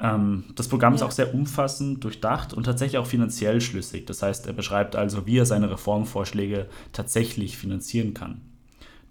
Ähm, 0.00 0.44
das 0.56 0.66
Programm 0.66 0.94
ja. 0.94 0.96
ist 0.96 1.02
auch 1.02 1.10
sehr 1.12 1.32
umfassend, 1.32 2.02
durchdacht 2.02 2.52
und 2.52 2.64
tatsächlich 2.64 2.98
auch 2.98 3.06
finanziell 3.06 3.60
schlüssig. 3.60 4.06
Das 4.06 4.22
heißt, 4.22 4.48
er 4.48 4.52
beschreibt 4.52 4.96
also, 4.96 5.26
wie 5.26 5.38
er 5.38 5.46
seine 5.46 5.70
Reformvorschläge 5.70 6.66
tatsächlich 6.92 7.56
finanzieren 7.56 8.14
kann. 8.14 8.40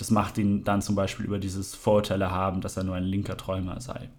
Das 0.01 0.09
macht 0.09 0.39
ihn 0.39 0.63
dann 0.63 0.81
zum 0.81 0.95
Beispiel 0.95 1.27
über 1.27 1.37
dieses 1.37 1.75
Vorurteile 1.75 2.31
haben, 2.31 2.61
dass 2.61 2.75
er 2.75 2.83
nur 2.83 2.95
ein 2.95 3.03
linker 3.03 3.37
Träumer 3.37 3.79
sei. 3.81 4.09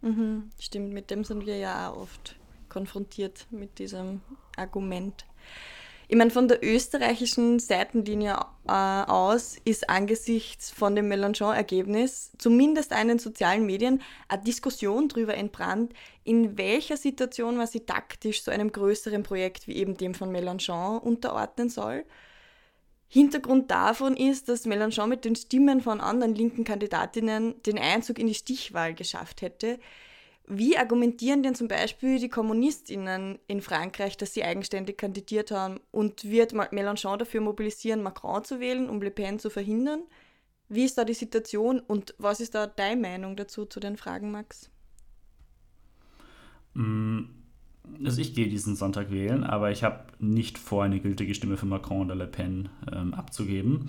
Mhm, 0.00 0.50
stimmt, 0.58 0.92
mit 0.92 1.12
dem 1.12 1.22
sind 1.22 1.46
wir 1.46 1.56
ja 1.58 1.90
auch 1.90 1.98
oft 1.98 2.34
konfrontiert, 2.68 3.46
mit 3.52 3.78
diesem 3.78 4.22
Argument. 4.56 5.24
Ich 6.08 6.16
meine, 6.16 6.32
von 6.32 6.48
der 6.48 6.60
österreichischen 6.60 7.60
Seitenlinie 7.60 8.36
äh, 8.66 8.72
aus 8.72 9.58
ist 9.64 9.88
angesichts 9.88 10.72
von 10.72 10.96
dem 10.96 11.06
Mélenchon-Ergebnis 11.06 12.32
zumindest 12.36 12.90
in 13.00 13.06
den 13.06 13.20
sozialen 13.20 13.64
Medien 13.64 14.02
eine 14.26 14.42
Diskussion 14.42 15.06
darüber 15.06 15.36
entbrannt, 15.36 15.92
in 16.24 16.58
welcher 16.58 16.96
Situation 16.96 17.56
man 17.56 17.68
sich 17.68 17.86
taktisch 17.86 18.42
so 18.42 18.50
einem 18.50 18.72
größeren 18.72 19.22
Projekt 19.22 19.68
wie 19.68 19.76
eben 19.76 19.96
dem 19.96 20.14
von 20.14 20.34
Mélenchon 20.34 20.98
unterordnen 20.98 21.68
soll. 21.68 22.04
Hintergrund 23.08 23.70
davon 23.70 24.16
ist, 24.16 24.48
dass 24.48 24.66
Mélenchon 24.66 25.08
mit 25.08 25.24
den 25.24 25.36
Stimmen 25.36 25.80
von 25.80 26.00
anderen 26.00 26.34
linken 26.34 26.64
Kandidatinnen 26.64 27.62
den 27.62 27.78
Einzug 27.78 28.18
in 28.18 28.26
die 28.26 28.34
Stichwahl 28.34 28.94
geschafft 28.94 29.42
hätte. 29.42 29.78
Wie 30.48 30.76
argumentieren 30.76 31.42
denn 31.42 31.54
zum 31.54 31.66
Beispiel 31.68 32.18
die 32.18 32.28
Kommunistinnen 32.28 33.38
in 33.46 33.60
Frankreich, 33.60 34.16
dass 34.16 34.34
sie 34.34 34.44
eigenständig 34.44 34.96
kandidiert 34.96 35.50
haben? 35.50 35.80
Und 35.90 36.24
wird 36.24 36.52
Mélenchon 36.52 37.18
dafür 37.18 37.40
mobilisieren, 37.40 38.02
Macron 38.02 38.44
zu 38.44 38.60
wählen, 38.60 38.88
um 38.88 39.02
Le 39.02 39.10
Pen 39.10 39.38
zu 39.38 39.50
verhindern? 39.50 40.02
Wie 40.68 40.84
ist 40.84 40.98
da 40.98 41.04
die 41.04 41.14
Situation 41.14 41.80
und 41.80 42.14
was 42.18 42.40
ist 42.40 42.54
da 42.54 42.66
deine 42.66 43.00
Meinung 43.00 43.36
dazu 43.36 43.66
zu 43.66 43.78
den 43.78 43.96
Fragen, 43.96 44.32
Max? 44.32 44.70
Mm, 46.74 47.24
also 48.04 48.20
ich 48.20 48.34
gehe 48.34 48.48
diesen 48.48 48.76
Sonntag 48.76 49.10
wählen, 49.10 49.44
aber 49.44 49.70
ich 49.70 49.82
habe 49.84 50.00
nicht 50.18 50.58
vor, 50.58 50.84
eine 50.84 51.00
gültige 51.00 51.34
Stimme 51.34 51.56
für 51.56 51.66
Macron 51.66 52.06
oder 52.06 52.14
Le 52.14 52.26
Pen 52.26 52.68
ähm, 52.92 53.14
abzugeben. 53.14 53.88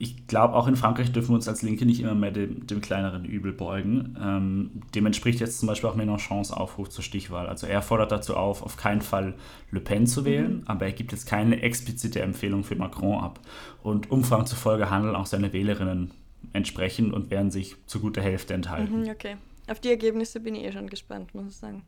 Ich 0.00 0.28
glaube, 0.28 0.54
auch 0.54 0.68
in 0.68 0.76
Frankreich 0.76 1.10
dürfen 1.10 1.30
wir 1.30 1.34
uns 1.34 1.48
als 1.48 1.62
Linke 1.62 1.84
nicht 1.84 2.00
immer 2.00 2.14
mehr 2.14 2.30
dem, 2.30 2.68
dem 2.68 2.80
kleineren 2.80 3.24
Übel 3.24 3.52
beugen. 3.52 4.16
Ähm, 4.22 4.70
dem 4.94 5.06
entspricht 5.06 5.40
jetzt 5.40 5.58
zum 5.58 5.66
Beispiel 5.66 5.90
auch 5.90 5.96
Mélenchons 5.96 6.52
Aufruf 6.52 6.88
zur 6.88 7.02
Stichwahl. 7.02 7.48
Also 7.48 7.66
er 7.66 7.82
fordert 7.82 8.12
dazu 8.12 8.36
auf, 8.36 8.62
auf 8.62 8.76
keinen 8.76 9.02
Fall 9.02 9.34
Le 9.72 9.80
Pen 9.80 10.06
zu 10.06 10.24
wählen, 10.24 10.58
mhm. 10.58 10.62
aber 10.66 10.86
er 10.86 10.92
gibt 10.92 11.10
jetzt 11.10 11.26
keine 11.26 11.62
explizite 11.62 12.20
Empfehlung 12.20 12.62
für 12.62 12.76
Macron 12.76 13.18
ab. 13.18 13.40
Und 13.82 14.10
Umfragen 14.12 14.46
zufolge 14.46 14.88
handeln 14.88 15.16
auch 15.16 15.26
seine 15.26 15.52
Wählerinnen 15.52 16.12
entsprechend 16.52 17.12
und 17.12 17.32
werden 17.32 17.50
sich 17.50 17.74
zu 17.86 17.98
guter 17.98 18.22
Hälfte 18.22 18.54
enthalten. 18.54 19.02
Mhm, 19.02 19.10
okay. 19.10 19.36
Auf 19.68 19.80
die 19.80 19.88
Ergebnisse 19.88 20.38
bin 20.38 20.54
ich 20.54 20.64
eh 20.64 20.72
schon 20.72 20.88
gespannt, 20.88 21.34
muss 21.34 21.48
ich 21.48 21.56
sagen. 21.56 21.82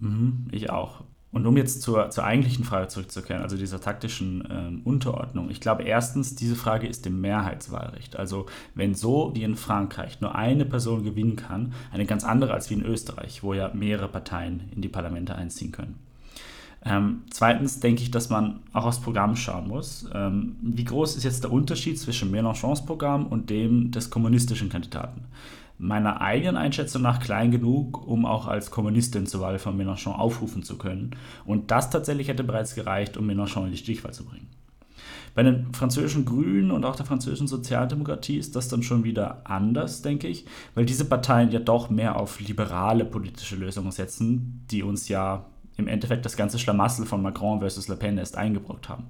Mhm, 0.00 0.46
ich 0.52 0.70
auch. 0.70 1.04
Und 1.32 1.44
um 1.44 1.56
jetzt 1.58 1.82
zur, 1.82 2.08
zur 2.08 2.24
eigentlichen 2.24 2.64
Frage 2.64 2.88
zurückzukehren, 2.88 3.42
also 3.42 3.58
dieser 3.58 3.78
taktischen 3.78 4.44
äh, 4.50 4.88
Unterordnung. 4.88 5.50
Ich 5.50 5.60
glaube 5.60 5.82
erstens, 5.82 6.34
diese 6.34 6.56
Frage 6.56 6.86
ist 6.86 7.04
dem 7.04 7.20
Mehrheitswahlrecht. 7.20 8.16
Also 8.16 8.46
wenn 8.74 8.94
so 8.94 9.32
wie 9.34 9.42
in 9.42 9.54
Frankreich 9.54 10.22
nur 10.22 10.34
eine 10.34 10.64
Person 10.64 11.04
gewinnen 11.04 11.36
kann, 11.36 11.74
eine 11.92 12.06
ganz 12.06 12.24
andere 12.24 12.54
als 12.54 12.70
wie 12.70 12.74
in 12.74 12.84
Österreich, 12.86 13.42
wo 13.42 13.52
ja 13.52 13.70
mehrere 13.74 14.08
Parteien 14.08 14.62
in 14.74 14.80
die 14.80 14.88
Parlamente 14.88 15.34
einziehen 15.34 15.72
können. 15.72 15.98
Ähm, 16.86 17.22
zweitens 17.30 17.80
denke 17.80 18.02
ich, 18.02 18.10
dass 18.10 18.30
man 18.30 18.60
auch 18.72 18.86
aufs 18.86 19.00
Programm 19.00 19.34
schauen 19.34 19.68
muss. 19.68 20.08
Ähm, 20.14 20.56
wie 20.62 20.84
groß 20.84 21.16
ist 21.16 21.24
jetzt 21.24 21.42
der 21.42 21.52
Unterschied 21.52 21.98
zwischen 21.98 22.32
Mélenchons 22.32 22.86
Programm 22.86 23.26
und 23.26 23.50
dem 23.50 23.90
des 23.90 24.08
kommunistischen 24.08 24.68
Kandidaten? 24.68 25.24
Meiner 25.78 26.20
eigenen 26.20 26.56
Einschätzung 26.56 27.02
nach 27.02 27.20
klein 27.20 27.50
genug, 27.50 28.06
um 28.06 28.24
auch 28.24 28.46
als 28.46 28.70
Kommunistin 28.70 29.26
zur 29.26 29.40
Wahl 29.40 29.58
von 29.58 29.76
Mélenchon 29.76 30.14
aufrufen 30.14 30.62
zu 30.62 30.78
können. 30.78 31.10
Und 31.44 31.70
das 31.70 31.90
tatsächlich 31.90 32.28
hätte 32.28 32.44
bereits 32.44 32.74
gereicht, 32.74 33.16
um 33.16 33.26
Mélenchon 33.28 33.66
in 33.66 33.72
die 33.72 33.76
Stichwahl 33.76 34.14
zu 34.14 34.24
bringen. 34.24 34.48
Bei 35.34 35.42
den 35.42 35.74
französischen 35.74 36.24
Grünen 36.24 36.70
und 36.70 36.86
auch 36.86 36.96
der 36.96 37.04
französischen 37.04 37.46
Sozialdemokratie 37.46 38.38
ist 38.38 38.56
das 38.56 38.68
dann 38.68 38.82
schon 38.82 39.04
wieder 39.04 39.42
anders, 39.44 40.00
denke 40.00 40.28
ich, 40.28 40.46
weil 40.74 40.86
diese 40.86 41.04
Parteien 41.04 41.50
ja 41.50 41.58
doch 41.58 41.90
mehr 41.90 42.16
auf 42.16 42.40
liberale 42.40 43.04
politische 43.04 43.56
Lösungen 43.56 43.90
setzen, 43.90 44.64
die 44.70 44.82
uns 44.82 45.08
ja 45.08 45.44
im 45.76 45.88
Endeffekt 45.88 46.24
das 46.24 46.36
ganze 46.36 46.58
Schlamassel 46.58 47.06
von 47.06 47.22
Macron 47.22 47.60
versus 47.60 47.88
Le 47.88 47.96
Pen 47.96 48.18
erst 48.18 48.36
eingebrockt 48.36 48.88
haben. 48.88 49.04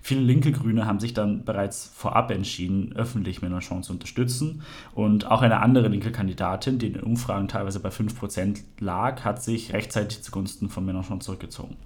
Viele 0.00 0.20
linke 0.20 0.52
Grüne 0.52 0.86
haben 0.86 1.00
sich 1.00 1.14
dann 1.14 1.44
bereits 1.44 1.90
vorab 1.94 2.30
entschieden, 2.30 2.92
öffentlich 2.94 3.40
Mélenchon 3.40 3.82
zu 3.82 3.92
unterstützen. 3.92 4.62
Und 4.94 5.30
auch 5.30 5.42
eine 5.42 5.60
andere 5.60 5.88
linke 5.88 6.12
Kandidatin, 6.12 6.78
die 6.78 6.88
in 6.88 6.94
den 6.94 7.02
Umfragen 7.02 7.48
teilweise 7.48 7.80
bei 7.80 7.90
5% 7.90 8.62
lag, 8.80 9.24
hat 9.24 9.42
sich 9.42 9.72
rechtzeitig 9.72 10.22
zugunsten 10.22 10.68
von 10.68 10.84
Mélenchon 10.84 11.20
zurückgezogen. 11.20 11.76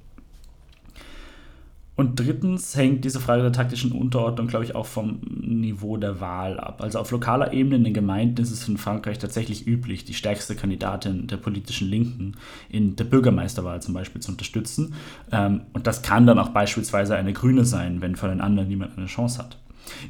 Und 1.97 2.21
drittens 2.21 2.77
hängt 2.77 3.07
diese 3.07 3.21
Frage 3.21 3.41
der 3.43 3.53
taktischen 3.53 3.93
Unterordnung, 3.93 4.49
glaube 4.49 4.67
ich, 4.67 4.75
auch 4.75 4.85
vom 4.85 5.21
Niveau 5.31 5.97
der 5.97 6.21
Wahl 6.21 6.61
ab. 6.61 6.83
Also 6.83 6.99
auf 6.99 7.11
lokaler 7.11 7.55
Ebene 7.55 7.77
in 7.77 7.85
den 7.85 7.95
Gemeinden 7.95 8.43
ist 8.43 8.51
es 8.51 8.69
in 8.69 8.77
Frankreich 8.77 9.19
tatsächlich 9.19 9.67
üblich, 9.67 10.05
die 10.05 10.13
stärkste 10.13 10.55
Kandidatin 10.55 11.27
der 11.27 11.39
politischen 11.39 11.89
Linken 11.89 12.37
in 12.69 12.97
der 12.97 13.05
Bürgermeisterwahl 13.05 13.81
zum 13.81 13.95
Beispiel 13.95 14.21
zu 14.21 14.31
unterstützen. 14.31 14.93
Ähm, 15.33 15.63
und 15.73 15.87
das 15.87 16.03
kann 16.03 16.27
dann 16.27 16.39
auch 16.39 16.51
beispielsweise 16.51 17.17
eine 17.17 17.33
Grüne 17.33 17.65
sein, 17.65 18.03
wenn 18.03 18.15
von 18.15 18.29
den 18.29 18.43
anderen 18.43 18.69
niemand 18.69 18.99
eine 18.99 19.07
Chance 19.07 19.39
hat. 19.39 19.57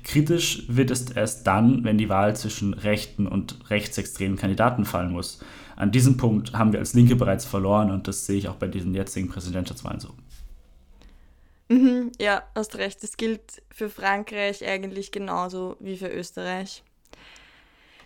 Kritisch 0.03 0.65
wird 0.69 0.91
es 0.91 1.11
erst 1.11 1.47
dann, 1.47 1.85
wenn 1.85 1.99
die 1.99 2.09
Wahl 2.09 2.35
zwischen 2.35 2.75
rechten 2.75 3.29
und 3.29 3.71
rechtsextremen 3.71 4.37
Kandidaten 4.37 4.85
fallen 4.85 5.13
muss. 5.13 5.39
An 5.77 5.93
diesem 5.93 6.17
Punkt 6.17 6.55
haben 6.55 6.73
wir 6.73 6.81
als 6.81 6.95
Linke 6.95 7.15
bereits 7.15 7.45
verloren 7.45 7.91
und 7.91 8.09
das 8.09 8.27
sehe 8.27 8.39
ich 8.39 8.49
auch 8.49 8.57
bei 8.57 8.67
diesen 8.67 8.95
jetzigen 8.95 9.29
Präsidentschaftswahlen 9.29 10.01
so. 10.01 10.09
Mhm, 11.69 12.13
ja, 12.21 12.43
hast 12.55 12.77
recht. 12.77 13.03
Das 13.03 13.17
gilt 13.17 13.63
für 13.71 13.89
Frankreich 13.89 14.65
eigentlich 14.65 15.11
genauso 15.11 15.77
wie 15.81 15.97
für 15.97 16.09
Österreich. 16.09 16.83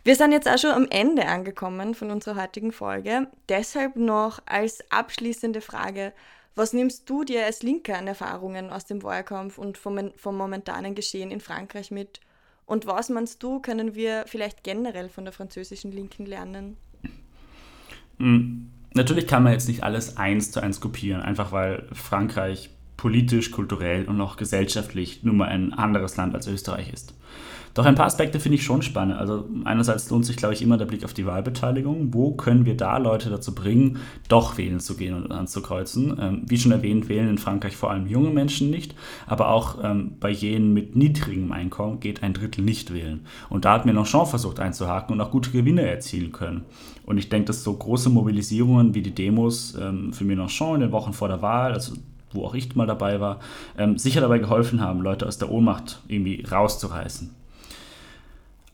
Wir 0.03 0.17
sind 0.17 0.33
jetzt 0.33 0.49
auch 0.49 0.59
schon 0.59 0.71
am 0.71 0.87
Ende 0.89 1.27
angekommen 1.27 1.95
von 1.95 2.11
unserer 2.11 2.43
heutigen 2.43 2.73
Folge. 2.73 3.29
Deshalb 3.51 3.97
noch 3.97 4.41
als 4.47 4.83
abschließende 4.91 5.61
Frage, 5.61 6.15
was 6.55 6.73
nimmst 6.73 7.09
du 7.09 7.23
dir 7.23 7.45
als 7.45 7.63
Linke 7.63 7.97
an 7.97 8.07
Erfahrungen 8.07 8.71
aus 8.71 8.87
dem 8.87 9.03
Wahlkampf 9.03 9.59
und 9.59 9.77
vom, 9.77 10.11
vom 10.17 10.37
momentanen 10.37 10.95
Geschehen 10.95 11.31
in 11.31 11.41
Frankreich 11.41 11.91
mit? 11.91 12.21
Und 12.65 12.87
was 12.87 13.11
meinst 13.11 13.43
du, 13.43 13.61
können 13.61 13.95
wir 13.95 14.25
vielleicht 14.27 14.65
generell 14.65 15.11
von 15.11 15.25
der 15.25 15.33
französischen 15.33 15.93
Linken 15.93 16.25
lernen? 16.25 16.77
Hm, 18.19 18.71
natürlich 18.95 19.27
kann 19.27 19.43
man 19.43 19.53
jetzt 19.53 19.69
nicht 19.69 19.83
alles 19.83 20.17
eins 20.17 20.51
zu 20.51 20.61
eins 20.61 20.81
kopieren, 20.81 21.21
einfach 21.21 21.53
weil 21.53 21.89
Frankreich 21.93 22.71
politisch, 23.01 23.51
kulturell 23.51 24.05
und 24.05 24.21
auch 24.21 24.37
gesellschaftlich 24.37 25.25
nun 25.25 25.39
mal 25.39 25.49
ein 25.49 25.73
anderes 25.73 26.19
Land 26.19 26.35
als 26.35 26.47
Österreich 26.47 26.93
ist. 26.93 27.15
Doch 27.73 27.87
ein 27.87 27.95
paar 27.95 28.05
Aspekte 28.05 28.41
finde 28.41 28.57
ich 28.57 28.63
schon 28.63 28.83
spannend. 28.83 29.17
Also 29.17 29.49
einerseits 29.65 30.11
lohnt 30.11 30.27
sich, 30.27 30.37
glaube 30.37 30.53
ich, 30.53 30.61
immer 30.61 30.77
der 30.77 30.85
Blick 30.85 31.03
auf 31.03 31.15
die 31.15 31.25
Wahlbeteiligung. 31.25 32.13
Wo 32.13 32.33
können 32.33 32.67
wir 32.67 32.77
da 32.77 32.99
Leute 32.99 33.31
dazu 33.31 33.55
bringen, 33.55 34.01
doch 34.29 34.59
wählen 34.59 34.81
zu 34.81 34.97
gehen 34.97 35.15
und 35.15 35.33
anzukreuzen? 35.33 36.15
Ähm, 36.21 36.43
wie 36.45 36.59
schon 36.59 36.73
erwähnt, 36.73 37.09
wählen 37.09 37.31
in 37.31 37.39
Frankreich 37.39 37.75
vor 37.75 37.91
allem 37.91 38.07
junge 38.07 38.29
Menschen 38.29 38.71
nicht, 38.71 38.95
aber 39.27 39.49
auch 39.49 39.79
ähm, 39.83 40.17
bei 40.21 40.29
jenen 40.29 40.75
mit 40.75 40.95
niedrigem 40.95 41.53
Einkommen 41.53 42.01
geht 42.01 42.23
ein 42.23 42.35
Drittel 42.35 42.63
nicht 42.63 42.93
wählen. 42.93 43.25
Und 43.49 43.65
da 43.65 43.73
hat 43.73 43.87
Mélenchon 43.87 44.27
versucht 44.27 44.61
einzuhaken 44.61 45.15
und 45.15 45.23
auch 45.23 45.31
gute 45.31 45.53
Gewinne 45.53 45.89
erzielen 45.89 46.33
können. 46.33 46.65
Und 47.07 47.17
ich 47.17 47.31
denke, 47.31 47.47
dass 47.47 47.65
so 47.65 47.73
große 47.73 48.11
Mobilisierungen 48.11 48.95
wie 48.95 49.01
die 49.01 49.15
Demos 49.15 49.75
ähm, 49.81 50.13
für 50.13 50.25
Mélenchon 50.25 50.75
in 50.75 50.81
den 50.81 50.93
Wochen 50.93 51.15
vor 51.15 51.29
der 51.29 51.41
Wahl, 51.41 51.73
also 51.73 51.95
wo 52.33 52.45
auch 52.45 52.55
ich 52.55 52.75
mal 52.77 52.87
dabei 52.87 53.21
war, 53.21 53.41
ähm, 53.77 53.99
sicher 53.99 54.21
dabei 54.21 54.39
geholfen 54.39 54.81
haben, 54.81 55.01
Leute 55.01 55.27
aus 55.27 55.39
der 55.39 55.51
Ohnmacht 55.51 56.01
irgendwie 56.09 56.45
rauszureißen. 56.51 57.31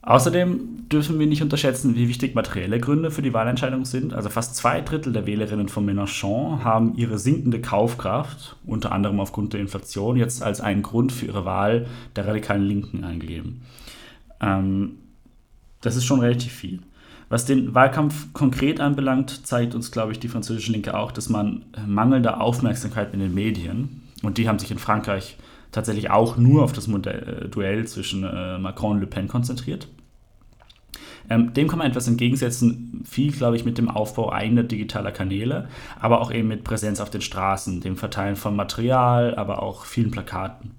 Außerdem 0.07 0.89
dürfen 0.89 1.19
wir 1.19 1.27
nicht 1.27 1.43
unterschätzen, 1.43 1.97
wie 1.97 2.09
wichtig 2.09 2.37
materielle 2.37 2.79
Gründe 2.79 3.11
für 3.11 3.23
die 3.23 3.35
Wahlentscheidung 3.35 3.85
sind. 3.85 4.15
Also 4.15 4.29
fast 4.29 4.55
zwei 4.55 4.81
Drittel 4.81 5.13
der 5.13 5.27
Wählerinnen 5.27 5.69
von 5.69 5.85
Mélenchon 5.85 6.63
haben 6.63 6.95
ihre 6.95 7.19
sinkende 7.19 7.61
Kaufkraft, 7.61 8.55
unter 8.65 8.93
anderem 8.93 9.19
aufgrund 9.19 9.53
der 9.53 9.61
Inflation, 9.61 10.17
jetzt 10.17 10.45
als 10.45 10.61
einen 10.61 10.83
Grund 10.83 11.11
für 11.11 11.27
ihre 11.27 11.45
Wahl 11.45 11.87
der 12.15 12.29
radikalen 12.29 12.63
Linken 12.63 13.03
eingegeben. 13.03 13.63
Ähm, 14.41 14.99
das 15.81 15.97
ist 15.97 16.05
schon 16.05 16.21
relativ 16.21 16.53
viel. 16.53 16.83
Was 17.29 17.45
den 17.45 17.75
Wahlkampf 17.75 18.33
konkret 18.33 18.81
anbelangt, 18.81 19.47
zeigt 19.47 19.75
uns, 19.75 19.91
glaube 19.91 20.13
ich, 20.13 20.21
die 20.21 20.29
französische 20.29 20.73
Linke 20.73 20.97
auch, 20.97 21.11
dass 21.11 21.29
man 21.29 21.65
mangelnde 21.87 22.41
Aufmerksamkeit 22.41 23.13
in 23.15 23.21
den 23.21 23.35
Medien, 23.35 24.03
und 24.23 24.39
die 24.39 24.49
haben 24.49 24.59
sich 24.59 24.71
in 24.71 24.79
Frankreich 24.79 25.37
tatsächlich 25.73 26.11
auch 26.11 26.37
nur 26.37 26.63
auf 26.63 26.73
das 26.73 26.89
Modell, 26.89 27.43
äh, 27.45 27.49
Duell 27.49 27.87
zwischen 27.87 28.25
äh, 28.25 28.59
Macron 28.59 28.93
und 28.93 29.01
Le 29.01 29.07
Pen 29.07 29.29
konzentriert. 29.29 29.89
Ähm, 31.29 31.53
dem 31.53 31.69
kann 31.69 31.81
man 31.81 31.89
etwas 31.89 32.07
entgegensetzen, 32.07 33.03
viel, 33.05 33.33
glaube 33.33 33.57
ich, 33.57 33.65
mit 33.65 33.79
dem 33.79 33.91
Aufbau 33.91 34.33
eigener 34.33 34.63
digitaler 34.63 35.11
Kanäle, 35.11 35.69
aber 36.01 36.21
auch 36.21 36.31
eben 36.31 36.49
mit 36.49 36.63
Präsenz 36.63 37.01
auf 37.01 37.11
den 37.11 37.21
Straßen, 37.21 37.81
dem 37.81 37.97
Verteilen 37.97 38.37
von 38.37 38.55
Material, 38.55 39.35
aber 39.35 39.63
auch 39.63 39.85
vielen 39.85 40.13
Plakaten. 40.13 40.71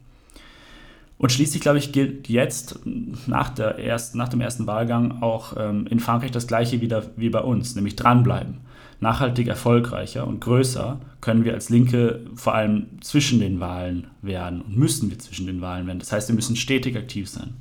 Und 1.17 1.31
schließlich, 1.31 1.61
glaube 1.61 1.79
ich, 1.79 1.91
gilt 1.91 2.29
jetzt 2.29 2.79
nach, 2.85 3.49
der 3.49 3.79
ersten, 3.79 4.17
nach 4.17 4.29
dem 4.29 4.41
ersten 4.41 4.67
Wahlgang 4.67 5.23
auch 5.23 5.55
ähm, 5.57 5.87
in 5.87 5.99
Frankreich 5.99 6.31
das 6.31 6.47
gleiche 6.47 6.79
wieder 6.79 7.03
wie 7.15 7.29
bei 7.29 7.41
uns, 7.41 7.75
nämlich 7.75 7.95
dranbleiben. 7.95 8.59
Nachhaltig 8.99 9.47
erfolgreicher 9.47 10.27
und 10.27 10.41
größer 10.41 10.99
können 11.21 11.43
wir 11.43 11.53
als 11.53 11.69
Linke 11.69 12.25
vor 12.35 12.55
allem 12.55 13.01
zwischen 13.01 13.39
den 13.39 13.59
Wahlen 13.59 14.07
werden 14.21 14.61
und 14.61 14.77
müssen 14.77 15.09
wir 15.09 15.19
zwischen 15.19 15.47
den 15.47 15.61
Wahlen 15.61 15.87
werden. 15.87 15.99
Das 15.99 16.11
heißt, 16.11 16.29
wir 16.29 16.35
müssen 16.35 16.55
stetig 16.55 16.95
aktiv 16.97 17.29
sein. 17.29 17.55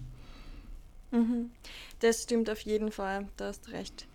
Mhm. 1.11 1.51
Das 2.01 2.25
stimmt 2.25 2.51
auf 2.51 2.61
jeden 2.61 2.92
Fall, 2.92 3.27
da 3.37 3.47
hast 3.47 3.71
recht. 3.73 4.07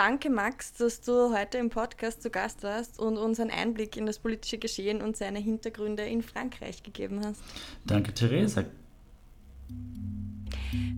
Danke, 0.00 0.30
Max, 0.30 0.72
dass 0.72 1.02
du 1.02 1.36
heute 1.36 1.58
im 1.58 1.68
Podcast 1.68 2.22
zu 2.22 2.30
Gast 2.30 2.62
warst 2.62 2.98
und 2.98 3.18
uns 3.18 3.38
einen 3.38 3.50
Einblick 3.50 3.98
in 3.98 4.06
das 4.06 4.18
politische 4.18 4.56
Geschehen 4.56 5.02
und 5.02 5.14
seine 5.14 5.40
Hintergründe 5.40 6.04
in 6.04 6.22
Frankreich 6.22 6.82
gegeben 6.82 7.20
hast. 7.22 7.42
Danke, 7.84 8.14
Theresa. 8.14 8.64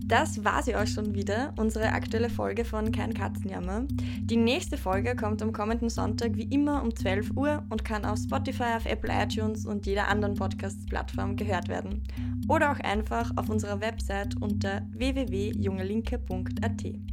Das 0.05 0.45
war 0.45 0.63
sie 0.63 0.77
auch 0.77 0.87
schon 0.87 1.13
wieder, 1.13 1.53
unsere 1.57 1.89
aktuelle 1.89 2.29
Folge 2.29 2.63
von 2.63 2.93
Kein 2.93 3.13
Katzenjammer. 3.13 3.83
Die 4.21 4.37
nächste 4.37 4.77
Folge 4.77 5.17
kommt 5.17 5.41
am 5.41 5.51
kommenden 5.51 5.89
Sonntag 5.89 6.37
wie 6.37 6.43
immer 6.43 6.81
um 6.81 6.95
12 6.95 7.31
Uhr 7.35 7.61
und 7.71 7.83
kann 7.83 8.05
auf 8.05 8.19
Spotify, 8.19 8.75
auf 8.77 8.85
Apple 8.85 9.13
iTunes 9.13 9.65
und 9.65 9.85
jeder 9.85 10.07
anderen 10.07 10.35
Podcast-Plattform 10.35 11.35
gehört 11.35 11.67
werden. 11.67 12.07
Oder 12.47 12.71
auch 12.71 12.79
einfach 12.79 13.33
auf 13.35 13.49
unserer 13.49 13.81
Website 13.81 14.41
unter 14.41 14.87
www.jungelinke.at. 14.91 17.12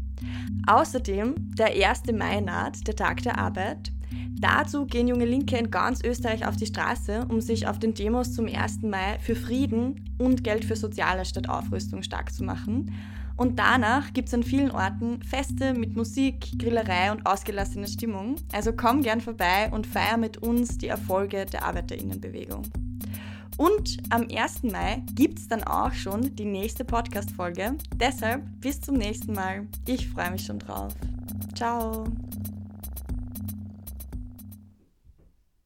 Außerdem 0.67 1.35
der 1.57 1.69
1. 1.69 2.03
Mai 2.13 2.41
naht, 2.41 2.87
der 2.87 2.97
Tag 2.97 3.23
der 3.23 3.39
Arbeit. 3.39 3.93
Dazu 4.41 4.87
gehen 4.87 5.07
junge 5.07 5.27
Linke 5.27 5.59
in 5.59 5.71
ganz 5.71 6.03
Österreich 6.03 6.47
auf 6.47 6.57
die 6.57 6.67
Straße, 6.67 7.27
um 7.29 7.41
sich 7.41 7.67
auf 7.67 7.79
den 7.79 7.93
Demos 7.93 8.33
zum 8.33 8.47
1. 8.47 8.83
Mai 8.83 9.19
für 9.21 9.37
Frieden 9.37 10.17
und 10.19 10.43
Geld 10.45 10.65
für 10.65 10.77
Soziale 10.77 11.25
statt 11.25 11.49
Aufrüstung 11.49 12.03
stark 12.03 12.33
zu 12.33 12.45
machen. 12.45 12.91
Und 13.37 13.59
danach 13.59 14.13
gibt 14.13 14.29
es 14.29 14.35
an 14.35 14.43
vielen 14.43 14.71
Orten 14.71 15.23
Feste 15.23 15.73
mit 15.75 15.97
Musik, 15.97 16.59
Grillerei 16.59 17.11
und 17.11 17.25
ausgelassener 17.27 17.87
Stimmung. 17.87 18.37
Also 18.53 18.73
komm 18.73 19.03
gern 19.03 19.21
vorbei 19.21 19.71
und 19.71 19.87
feier 19.87 20.17
mit 20.17 20.39
uns 20.39 20.79
die 20.79 20.89
Erfolge 20.89 21.47
der 21.47 21.65
Arbeiterinnenbewegung. 21.65 22.63
Und 23.61 23.99
am 24.09 24.27
1. 24.35 24.63
Mai 24.63 25.03
gibt 25.15 25.39
es 25.39 25.47
dann 25.47 25.63
auch 25.65 25.93
schon 25.93 26.35
die 26.35 26.47
nächste 26.47 26.83
Podcast-Folge. 26.83 27.77
Deshalb 27.95 28.43
bis 28.63 28.81
zum 28.81 28.95
nächsten 28.95 29.35
Mal. 29.35 29.67
Ich 29.85 30.09
freue 30.09 30.31
mich 30.31 30.47
schon 30.47 30.61
drauf. 30.61 30.95
Ciao. 31.55 32.05